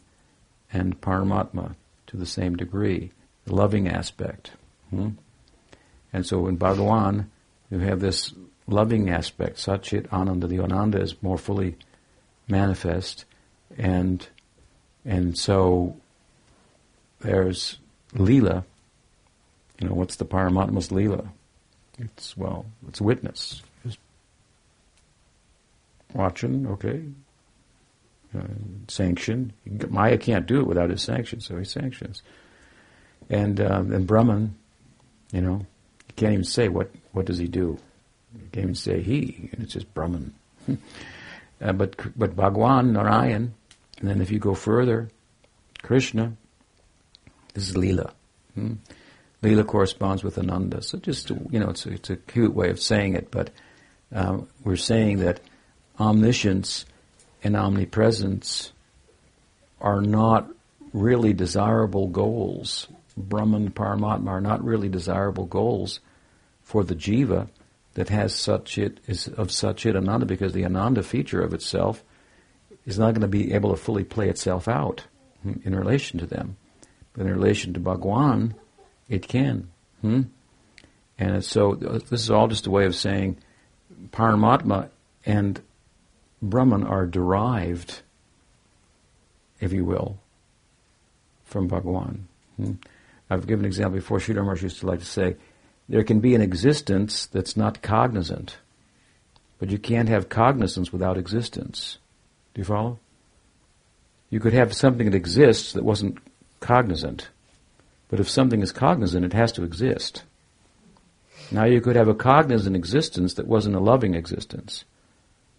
[0.72, 1.76] and Paramatma
[2.08, 3.12] to the same degree,
[3.46, 4.52] the loving aspect.
[4.90, 5.10] Hmm?
[6.12, 7.28] And so in Bhagawan,
[7.72, 8.34] you have this
[8.68, 11.76] loving aspect, Satchit Ananda, the Ananda is more fully
[12.48, 13.26] manifest,
[13.78, 14.28] and
[15.06, 15.98] and so
[17.20, 17.78] there's
[18.14, 18.64] Leela.
[19.80, 21.30] You know, what's the Paramatma's Leela?
[22.00, 23.62] It's well, it's witness.
[23.86, 24.00] Just
[26.14, 27.04] watching, okay.
[28.38, 28.42] Uh,
[28.88, 29.54] sanction.
[29.90, 32.24] Maya can't do it without his sanction, so he sanctions.
[33.30, 34.56] And uh, and Brahman,
[35.32, 35.66] you know,
[36.08, 37.78] he can't even say what what does he do.
[38.34, 39.50] He can't even say he.
[39.54, 40.34] and It's just Brahman.
[41.62, 43.54] uh, but but Bhagwan Narayan,
[44.00, 45.10] and then if you go further,
[45.84, 46.34] Krishna,
[47.54, 48.12] This is Leela.
[48.56, 48.74] Hmm?
[49.44, 50.82] Leela corresponds with Ananda.
[50.82, 53.50] So just, you know, it's a, it's a cute way of saying it, but
[54.14, 55.42] um, we're saying that
[56.00, 56.86] omniscience
[57.44, 58.72] and omnipresence
[59.82, 60.50] are not
[60.94, 62.88] really desirable goals.
[63.18, 66.00] Brahman, Paramatma are not really desirable goals
[66.62, 67.50] for the jiva
[67.96, 72.04] that has such it is of Satchit ananda because the ananda feature of itself
[72.86, 75.04] is not going to be able to fully play itself out
[75.44, 76.56] in relation to them.
[77.14, 78.56] But in relation to Bhagwan,
[79.10, 79.70] it can.
[80.02, 80.22] Hmm?
[81.18, 83.38] And so this is all just a way of saying
[84.12, 84.90] Paramatma
[85.26, 85.62] and
[86.42, 88.02] Brahman are derived,
[89.60, 90.20] if you will,
[91.46, 92.28] from Bhagwan.
[92.58, 92.74] Hmm?
[93.30, 94.20] I've given an example before.
[94.20, 95.36] Sridhar Maharaj used to like to say,
[95.88, 98.58] there can be an existence that's not cognizant,
[99.60, 101.98] but you can't have cognizance without existence.
[102.54, 103.00] Do you follow?
[104.30, 106.18] You could have something that exists that wasn't
[106.60, 107.30] cognizant,
[108.14, 110.22] but if something is cognizant, it has to exist.
[111.50, 114.86] Now you could have a cognizant existence that wasn't a loving existence.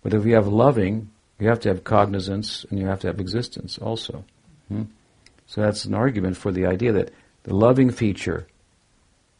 [0.04, 1.10] But if you have loving,
[1.40, 4.24] you have to have cognizance and you have to have existence also.
[4.68, 4.84] Hmm?
[5.48, 7.10] So that's an argument for the idea that
[7.42, 8.46] the loving feature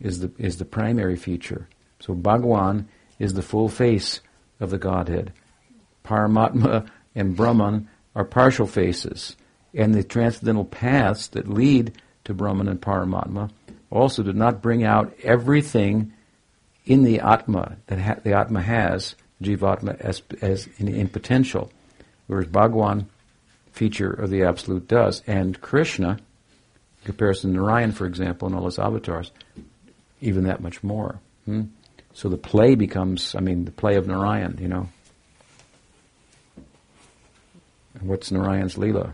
[0.00, 1.68] is the, is the primary feature.
[2.00, 2.88] So Bhagwan
[3.20, 4.22] is the full face
[4.58, 5.32] of the Godhead.
[6.04, 9.36] Paramatma and Brahman are partial faces.
[9.72, 13.51] And the transcendental paths that lead to Brahman and Paramatma
[13.94, 16.12] also do not bring out everything
[16.84, 21.70] in the Atma that ha- the Atma has, Jivatma, as, as in, in potential.
[22.26, 23.09] Whereas Bhagwan
[23.72, 25.22] feature of the Absolute does.
[25.26, 29.30] And Krishna, in comparison to Narayan, for example, and all his avatars,
[30.20, 31.20] even that much more.
[31.44, 31.62] Hmm?
[32.12, 34.88] So the play becomes, I mean, the play of Narayan, you know.
[37.94, 39.12] And what's Narayan's Leela?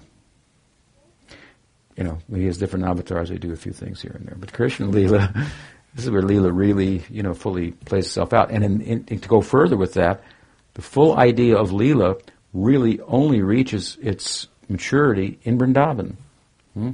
[2.00, 4.34] You know, he has different avatars, they do a few things here and there.
[4.34, 5.34] But Krishna Leela,
[5.94, 8.50] this is where Leela really, you know, fully plays itself out.
[8.50, 10.24] And in, in, to go further with that,
[10.72, 12.18] the full idea of Leela
[12.54, 16.14] really only reaches its maturity in Vrindavan.
[16.72, 16.92] Hmm?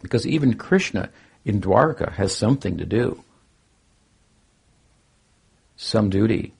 [0.00, 1.10] Because even Krishna
[1.44, 3.22] in Dwarka has something to do
[5.76, 6.54] some duty.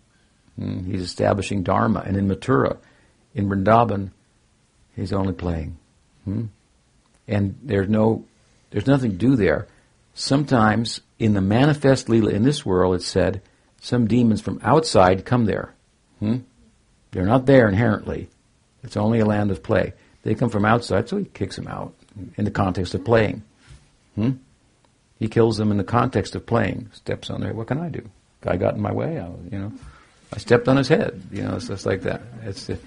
[0.59, 2.03] Hmm, he's establishing Dharma.
[2.05, 2.77] And in Mathura,
[3.35, 4.11] in Vrindavan,
[4.95, 5.79] he's only playing.
[6.25, 6.47] Hmm?
[7.29, 8.25] And there's no,
[8.71, 9.69] there's nothing to do there.
[10.15, 13.41] Sometimes in the manifest Leela in this world, it's said,
[13.81, 15.75] some demons from outside come there.
[16.21, 16.39] Hmm?
[17.11, 18.29] They're not there inherently.
[18.83, 19.93] It's only a land of play.
[20.23, 21.95] They come from outside, so he kicks them out
[22.37, 23.43] in the context of playing.
[24.15, 24.33] Hmm?
[25.19, 26.91] He kills them in the context of playing.
[26.93, 27.55] Steps on their.
[27.55, 28.09] What can I do?
[28.41, 29.19] Guy got in my way.
[29.19, 29.73] I, you know,
[30.33, 31.23] I stepped on his head.
[31.31, 32.23] You know, it's just like that.
[32.43, 32.79] It's the,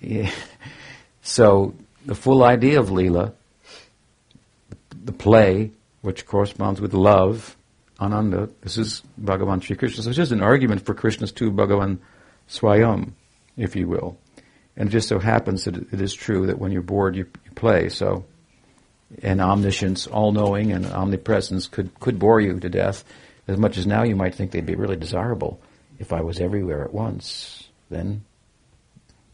[0.00, 0.30] yeah.
[1.22, 1.74] so
[2.04, 3.32] the full idea of Leela,
[5.04, 5.70] the play,
[6.02, 7.56] which corresponds with love,
[8.00, 8.48] Ananda.
[8.62, 10.02] This is Bhagavan Sri Krishna.
[10.02, 11.98] So it's just an argument for Krishna's two Bhagavan
[12.48, 13.12] Swayam,
[13.56, 14.18] if you will.
[14.76, 17.52] And it just so happens that it is true that when you're bored, you, you
[17.54, 17.88] play.
[17.88, 18.24] So,
[19.22, 23.04] and omniscience, all-knowing, and omnipresence could could bore you to death
[23.46, 25.60] as much as now you might think they'd be really desirable
[25.98, 27.68] if I was everywhere at once.
[27.90, 28.24] Then,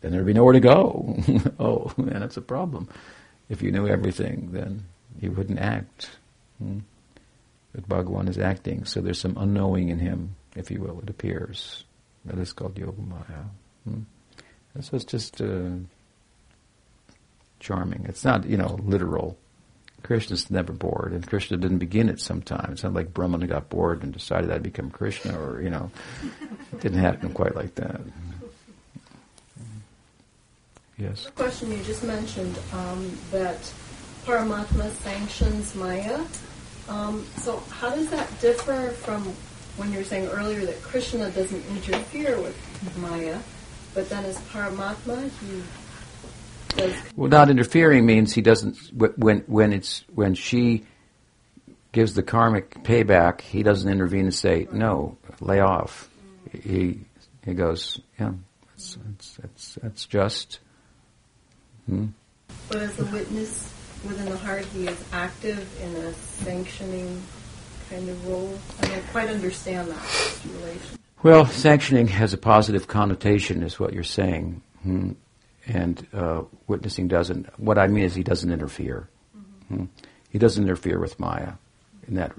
[0.00, 1.16] then there'd be nowhere to go.
[1.58, 2.88] oh, and that's a problem.
[3.48, 4.84] If you knew everything, then
[5.20, 6.10] you wouldn't act.
[6.58, 6.80] Hmm?
[7.72, 11.84] But Bhagavan is acting, so there's some unknowing in him, if you will, it appears.
[12.24, 13.48] That is called Yogamaya.
[13.84, 14.00] Hmm?
[14.80, 15.70] So it's just uh,
[17.58, 18.06] charming.
[18.08, 19.36] It's not, you know, literal.
[20.02, 22.72] Krishna's never bored, and Krishna didn't begin it sometimes.
[22.72, 25.90] It's not like Brahman got bored and decided I'd become Krishna, or, you know,
[26.72, 28.00] it didn't happen quite like that.
[31.00, 31.24] Yes?
[31.24, 33.58] The question you just mentioned um, that
[34.24, 36.20] Paramatma sanctions Maya.
[36.88, 39.24] Um, so, how does that differ from
[39.76, 43.38] when you were saying earlier that Krishna doesn't interfere with Maya,
[43.94, 45.62] but then as Paramatma, he
[46.76, 46.94] does.
[47.16, 48.76] Well, not interfering means he doesn't.
[48.92, 50.84] When when it's when she
[51.92, 56.10] gives the karmic payback, he doesn't intervene and say no, lay off.
[56.52, 57.00] He
[57.44, 58.32] he goes, yeah,
[58.68, 60.60] that's that's that's, that's just.
[61.90, 62.06] Hmm?
[62.68, 63.72] But as a witness
[64.06, 67.20] within the heart, he is active in a sanctioning
[67.90, 68.56] kind of role.
[68.80, 70.98] I don't quite understand that relation.
[71.22, 74.62] Well, sanctioning has a positive connotation, is what you're saying.
[74.82, 75.12] Hmm?
[75.66, 77.46] And uh, witnessing doesn't.
[77.58, 79.08] What I mean is he doesn't interfere.
[79.36, 79.74] Mm-hmm.
[79.74, 79.84] Hmm?
[80.30, 81.54] He doesn't interfere with Maya
[82.06, 82.32] in that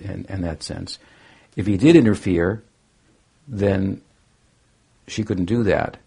[0.00, 0.98] in, in that sense.
[1.54, 2.62] If he did interfere,
[3.46, 4.00] then
[5.06, 5.98] she couldn't do that.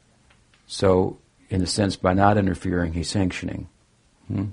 [0.65, 1.17] So,
[1.53, 3.69] in a sense, by not interfering, he's sanctioning.
[4.27, 4.45] Hmm?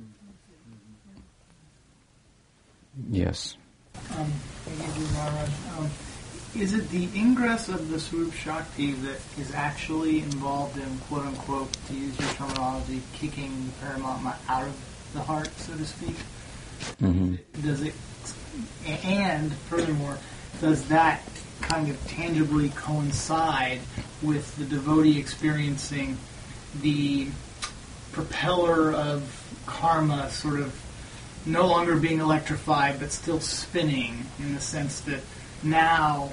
[3.08, 3.56] Yes.
[3.94, 4.30] Um,
[4.66, 5.48] thank you, Maharaj.
[5.78, 5.90] Um,
[6.54, 11.72] is it the ingress of the Swarup Shakti that is actually involved in, quote unquote,
[11.86, 16.16] to use your terminology, kicking the Paramatma out of the heart, so to speak?
[16.98, 17.94] hmm Does it,
[18.84, 20.18] and furthermore,
[20.60, 21.22] does that
[21.62, 23.80] kind of tangibly coincide
[24.20, 26.18] with the devotee experiencing
[26.80, 27.28] the
[28.12, 30.74] propeller of karma sort of
[31.46, 35.20] no longer being electrified but still spinning in the sense that
[35.62, 36.30] now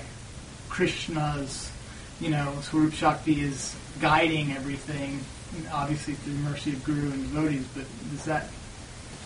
[0.69, 1.72] Krishna's,
[2.19, 5.19] you know, Swarup Shakti is guiding everything,
[5.72, 8.49] obviously through the mercy of Guru and devotees, but does that,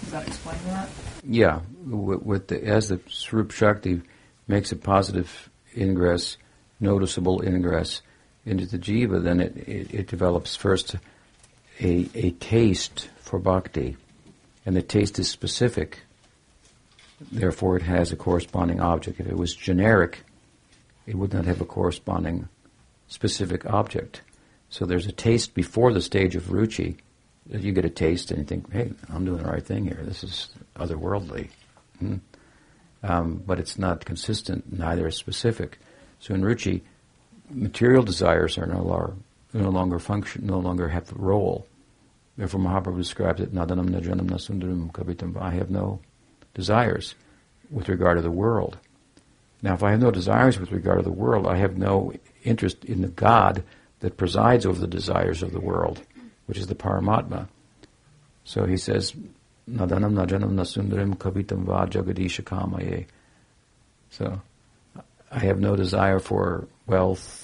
[0.01, 0.89] does that explain that?
[1.23, 4.01] Yeah, with, with the, as the Swarup Shakti
[4.47, 6.37] makes a positive ingress,
[6.79, 8.01] noticeable ingress
[8.45, 10.95] into the jiva, then it, it, it develops first
[11.79, 13.97] a, a taste for bhakti,
[14.65, 15.99] and the taste is specific.
[17.31, 19.19] Therefore, it has a corresponding object.
[19.19, 20.23] If it was generic,
[21.05, 22.47] it would not have a corresponding
[23.07, 24.21] specific object.
[24.69, 26.97] So there's a taste before the stage of ruchi.
[27.49, 29.99] You get a taste and you think, hey, I'm doing the right thing here.
[30.03, 31.49] This is otherworldly.
[31.99, 32.17] Hmm?
[33.03, 35.79] Um, but it's not consistent, neither is specific.
[36.19, 36.81] So in ruchi,
[37.53, 39.13] material desires are no longer,
[39.53, 41.67] no longer function, no longer have the role.
[42.37, 45.39] Therefore, Mahaprabhu describes it, nadanam najanam nasundaram kavitam.
[45.41, 45.99] I have no
[46.53, 47.15] desires
[47.69, 48.77] with regard to the world.
[49.61, 52.13] Now, if I have no desires with regard to the world, I have no
[52.43, 53.63] interest in the God
[53.99, 56.01] that presides over the desires of the world,
[56.47, 57.47] which is the Paramatma.
[58.43, 59.13] So he says,
[59.69, 63.05] Nadanam najanam nasundaram kavitam va jagadisha kamaye.
[64.09, 64.41] So
[65.31, 67.40] I have no desire for wealth,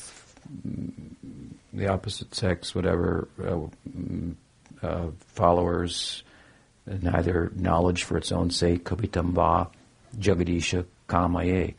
[1.74, 6.24] the opposite sex, whatever, uh, uh, followers,
[6.86, 9.70] neither knowledge for its own sake, kavitam va
[10.18, 11.74] jagadisha kamaye.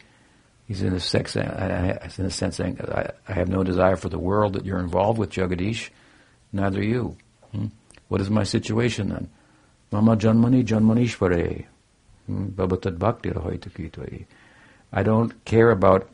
[0.66, 4.18] He's in a, sex, in a sense saying, I, I, have no desire for the
[4.18, 5.88] world that you're involved with, Jagadish,
[6.52, 7.16] neither you.
[7.52, 7.68] Hmm?
[8.08, 9.30] What is my situation then?
[9.90, 11.64] Mama janmani janmanishvare.
[12.30, 14.26] Bhavatad bhakti
[14.92, 16.10] I don't care about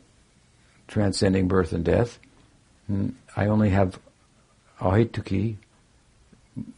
[0.87, 2.17] transcending birth and death.
[2.89, 3.99] I only have
[4.79, 5.57] ahituki,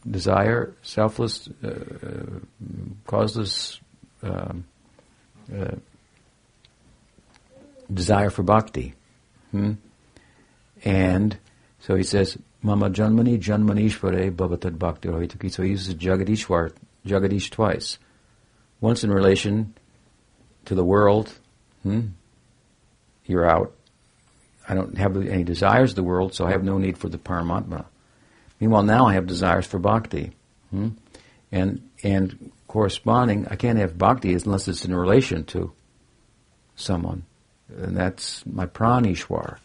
[0.08, 2.40] desire, selfless, uh,
[3.06, 3.80] causeless
[4.22, 4.64] um,
[5.54, 5.76] uh,
[7.92, 8.94] desire for bhakti.
[9.50, 9.72] Hmm?
[10.84, 11.38] And
[11.80, 15.50] so he says, Mama Janmani Janmanishvare Bhavatad Bhakti Rohitaki.
[15.50, 16.72] So he uses Jagadishwar,
[17.06, 17.98] Jagadish twice.
[18.80, 19.74] Once in relation
[20.64, 21.32] to the world,
[21.82, 22.08] hmm?
[23.26, 23.74] you're out.
[24.68, 27.18] I don't have any desires of the world, so I have no need for the
[27.18, 27.86] Paramatma.
[28.60, 30.32] Meanwhile, now I have desires for bhakti.
[30.70, 30.90] Hmm?
[31.50, 35.72] And, and corresponding, I can't have bhakti unless it's in relation to
[36.76, 37.24] someone.
[37.74, 39.58] And that's my pranishwar.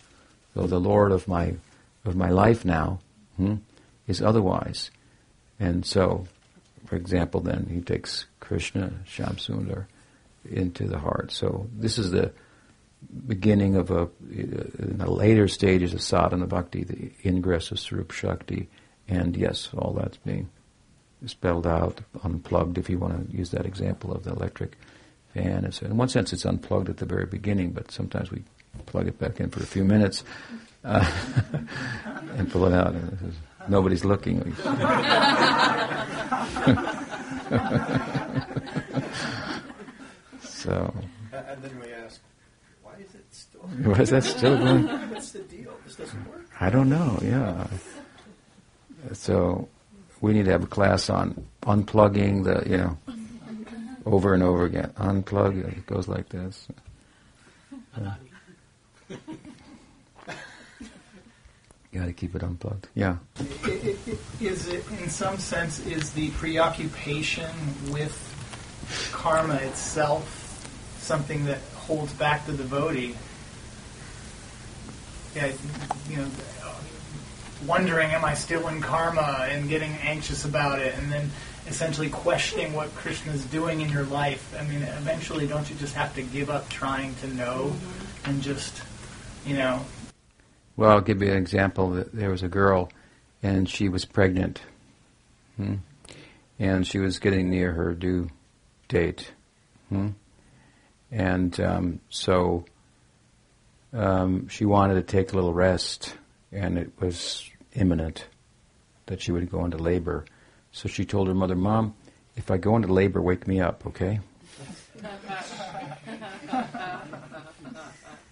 [0.54, 1.56] So the Lord of my
[2.06, 3.00] of my life now
[3.38, 3.56] hmm,
[4.08, 4.92] is otherwise.
[5.60, 6.26] And so,
[6.86, 9.86] for example, then he takes Krishna, Shyamsundar,
[10.50, 11.32] into the heart.
[11.32, 12.34] So this is the
[13.28, 18.70] beginning of a, in the later stages of sadhana bhakti, the ingress of Swarup Shakti,
[19.08, 20.50] and yes, all that's being
[21.26, 24.78] spelled out, unplugged, if you want to use that example of the electric
[25.34, 25.72] fan.
[25.72, 28.44] So in one sense, it's unplugged at the very beginning, but sometimes we
[28.86, 30.24] plug it back in for a few minutes
[30.84, 31.10] uh,
[32.38, 32.96] and pull it out.
[33.68, 34.54] Nobody's looking.
[40.42, 40.94] so.
[41.32, 41.93] And then we
[43.72, 43.88] is it?
[43.88, 44.88] Why is that still going?
[45.12, 45.74] What's the deal?
[45.86, 46.48] This doesn't work.
[46.60, 47.20] I don't know.
[47.22, 47.68] Yeah.
[49.14, 49.68] So
[50.22, 52.98] we need to have a class on unplugging the, you know,
[54.06, 54.92] over and over again.
[54.98, 55.68] Unplug.
[55.68, 56.68] It goes like this.
[57.96, 58.14] Uh,
[61.94, 62.88] you got to keep it unplugged.
[62.96, 63.18] Yeah.
[63.40, 67.50] It, it, it, is it, in some sense, is the preoccupation
[67.92, 68.18] with
[69.12, 70.40] karma itself
[71.00, 73.16] something that holds back the devotee?
[75.36, 75.52] Yeah,
[76.10, 76.28] you know,
[77.66, 81.30] wondering, am I still in karma, and getting anxious about it, and then
[81.68, 84.56] essentially questioning what Krishna is doing in your life.
[84.60, 88.30] I mean, eventually, don't you just have to give up trying to know mm-hmm.
[88.30, 88.82] and just,
[89.46, 89.82] you know?
[90.76, 92.04] Well, I'll give you an example.
[92.14, 92.90] There was a girl,
[93.42, 94.62] and she was pregnant,
[95.58, 95.76] hmm?
[96.60, 98.30] and she was getting near her due
[98.88, 99.32] date,
[99.90, 100.10] hmm?
[101.12, 102.66] and um, so
[103.94, 106.16] um, she wanted to take a little rest,
[106.52, 108.28] and it was imminent
[109.06, 110.26] that she would go into labor.
[110.72, 111.96] So she told her mother, Mom,
[112.36, 114.20] if I go into labor, wake me up, okay?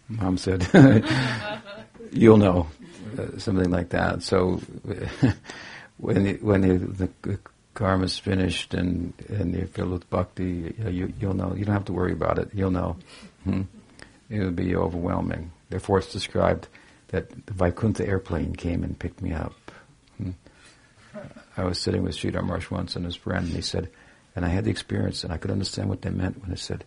[0.09, 0.67] Mom said,
[2.11, 2.67] You'll know.
[3.17, 4.23] Uh, something like that.
[4.23, 4.61] So
[5.97, 7.33] when the, when the, the
[8.03, 11.53] is finished and, and you're filled with bhakti, you, will know.
[11.55, 12.49] You don't have to worry about it.
[12.53, 12.97] You'll know.
[13.43, 13.63] Hmm?
[14.31, 15.51] It would be overwhelming.
[15.69, 16.69] Therefore, it's described
[17.09, 19.53] that the Vaikuntha airplane came and picked me up.
[20.17, 20.31] Hmm?
[21.57, 23.89] I was sitting with Sridhar Maharaj once and his friend, and he said,
[24.33, 26.85] and I had the experience, and I could understand what they meant when they said,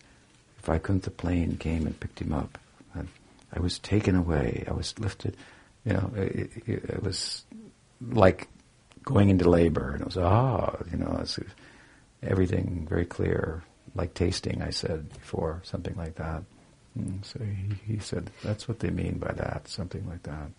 [0.62, 2.56] Vaikuntha plane came and picked him up.
[2.94, 3.08] And
[3.52, 4.64] I was taken away.
[4.66, 5.36] I was lifted.
[5.84, 7.44] You know, it, it, it was
[8.00, 8.48] like
[9.02, 11.38] going into labor, and it was ah, you know, it's
[12.22, 13.62] everything very clear,
[13.94, 14.62] like tasting.
[14.62, 16.44] I said before, something like that.
[16.98, 20.50] Mm, so he, he, said that's what they mean by that, something like that.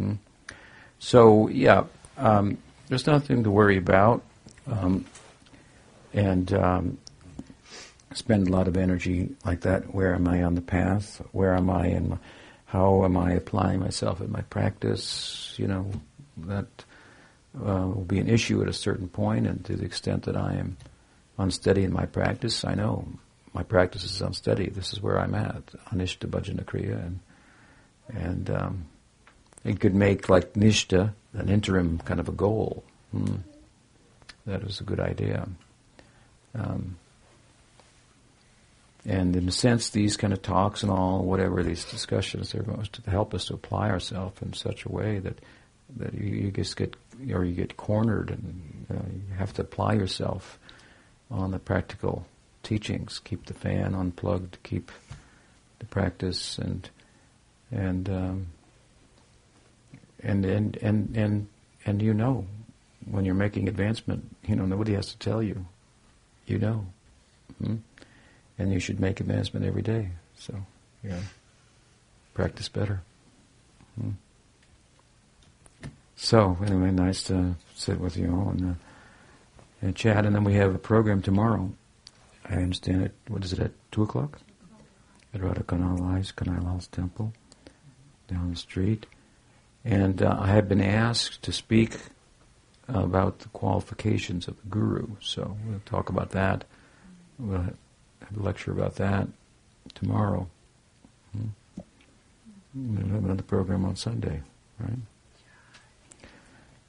[0.00, 0.18] Mm.
[0.98, 1.84] So yeah,
[2.16, 4.22] um, there's nothing to worry about,
[4.66, 5.04] um,
[6.12, 6.98] and um,
[8.12, 9.94] spend a lot of energy like that.
[9.94, 11.22] Where am I on the path?
[11.32, 12.18] Where am I in?
[12.68, 15.54] how am I applying myself in my practice?
[15.56, 15.90] You know,
[16.36, 16.66] that
[17.56, 20.54] uh, will be an issue at a certain point, and to the extent that I
[20.54, 20.76] am
[21.38, 23.08] unsteady in my practice, I know
[23.52, 24.68] my practice is unsteady.
[24.68, 27.20] This is where I'm at, Anishta Bhajana Kriya, and
[28.08, 28.86] and um,
[29.64, 32.84] it could make like Nishta an interim kind of a goal.
[33.12, 33.36] Hmm.
[34.46, 35.46] That is a good idea.
[36.54, 36.96] Um,
[39.04, 42.82] and in a sense, these kind of talks and all, whatever these discussions, they're going
[42.82, 45.38] to help us to apply ourselves in such a way that
[45.96, 46.96] that you, you just get
[47.32, 50.58] or you get cornered, and uh, you have to apply yourself
[51.30, 52.26] on the practical
[52.68, 53.18] teachings.
[53.18, 54.58] Keep the fan unplugged.
[54.62, 54.92] Keep
[55.78, 56.88] the practice, and
[57.70, 58.46] and um,
[60.22, 61.46] and and and and
[61.86, 62.46] and you know
[63.10, 65.66] when you're making advancement, you know nobody has to tell you.
[66.46, 66.86] You know.
[67.62, 67.76] Hmm?
[68.58, 70.10] and you should make advancement every day.
[70.36, 70.54] So,
[71.04, 71.20] yeah,
[72.34, 73.00] practice better.
[73.98, 74.10] Hmm.
[76.16, 78.74] So, anyway, nice to sit with you all and, uh,
[79.80, 80.26] and chat.
[80.26, 81.70] And then we have a program tomorrow.
[82.48, 83.12] I understand it.
[83.28, 84.38] What is it at two o'clock?
[85.34, 87.32] At Radha Kanalai's Kanalai's temple
[88.28, 89.06] down the street.
[89.84, 91.98] And uh, I have been asked to speak
[92.88, 95.08] about the qualifications of the guru.
[95.20, 96.64] So we'll talk about that.
[97.38, 97.76] We'll have
[98.36, 99.28] a lecture about that
[99.94, 100.48] tomorrow.
[101.32, 101.80] Hmm?
[102.74, 104.40] We'll have another program on Sunday,
[104.78, 104.98] right?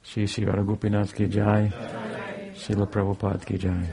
[0.02, 1.72] Shri Shri Radha Gopinath ki jai,
[2.54, 3.86] Srila Prabhupada ki jai,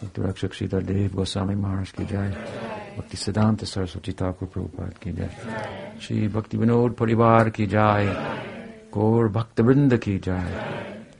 [0.00, 0.22] Dr.
[0.22, 2.30] Rakshak Sridhar Dev Goswami Maharaj ki jai,
[2.96, 5.30] Bhakti Siddhanta Saraswati Thakur Prabhupada ki jai,
[5.98, 8.06] Shri Bhakti Vinod Parivar ki jai,
[8.90, 10.48] Gaur Bhakta Vrinda ki jai,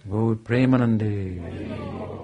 [0.09, 2.20] Gaur Premanande.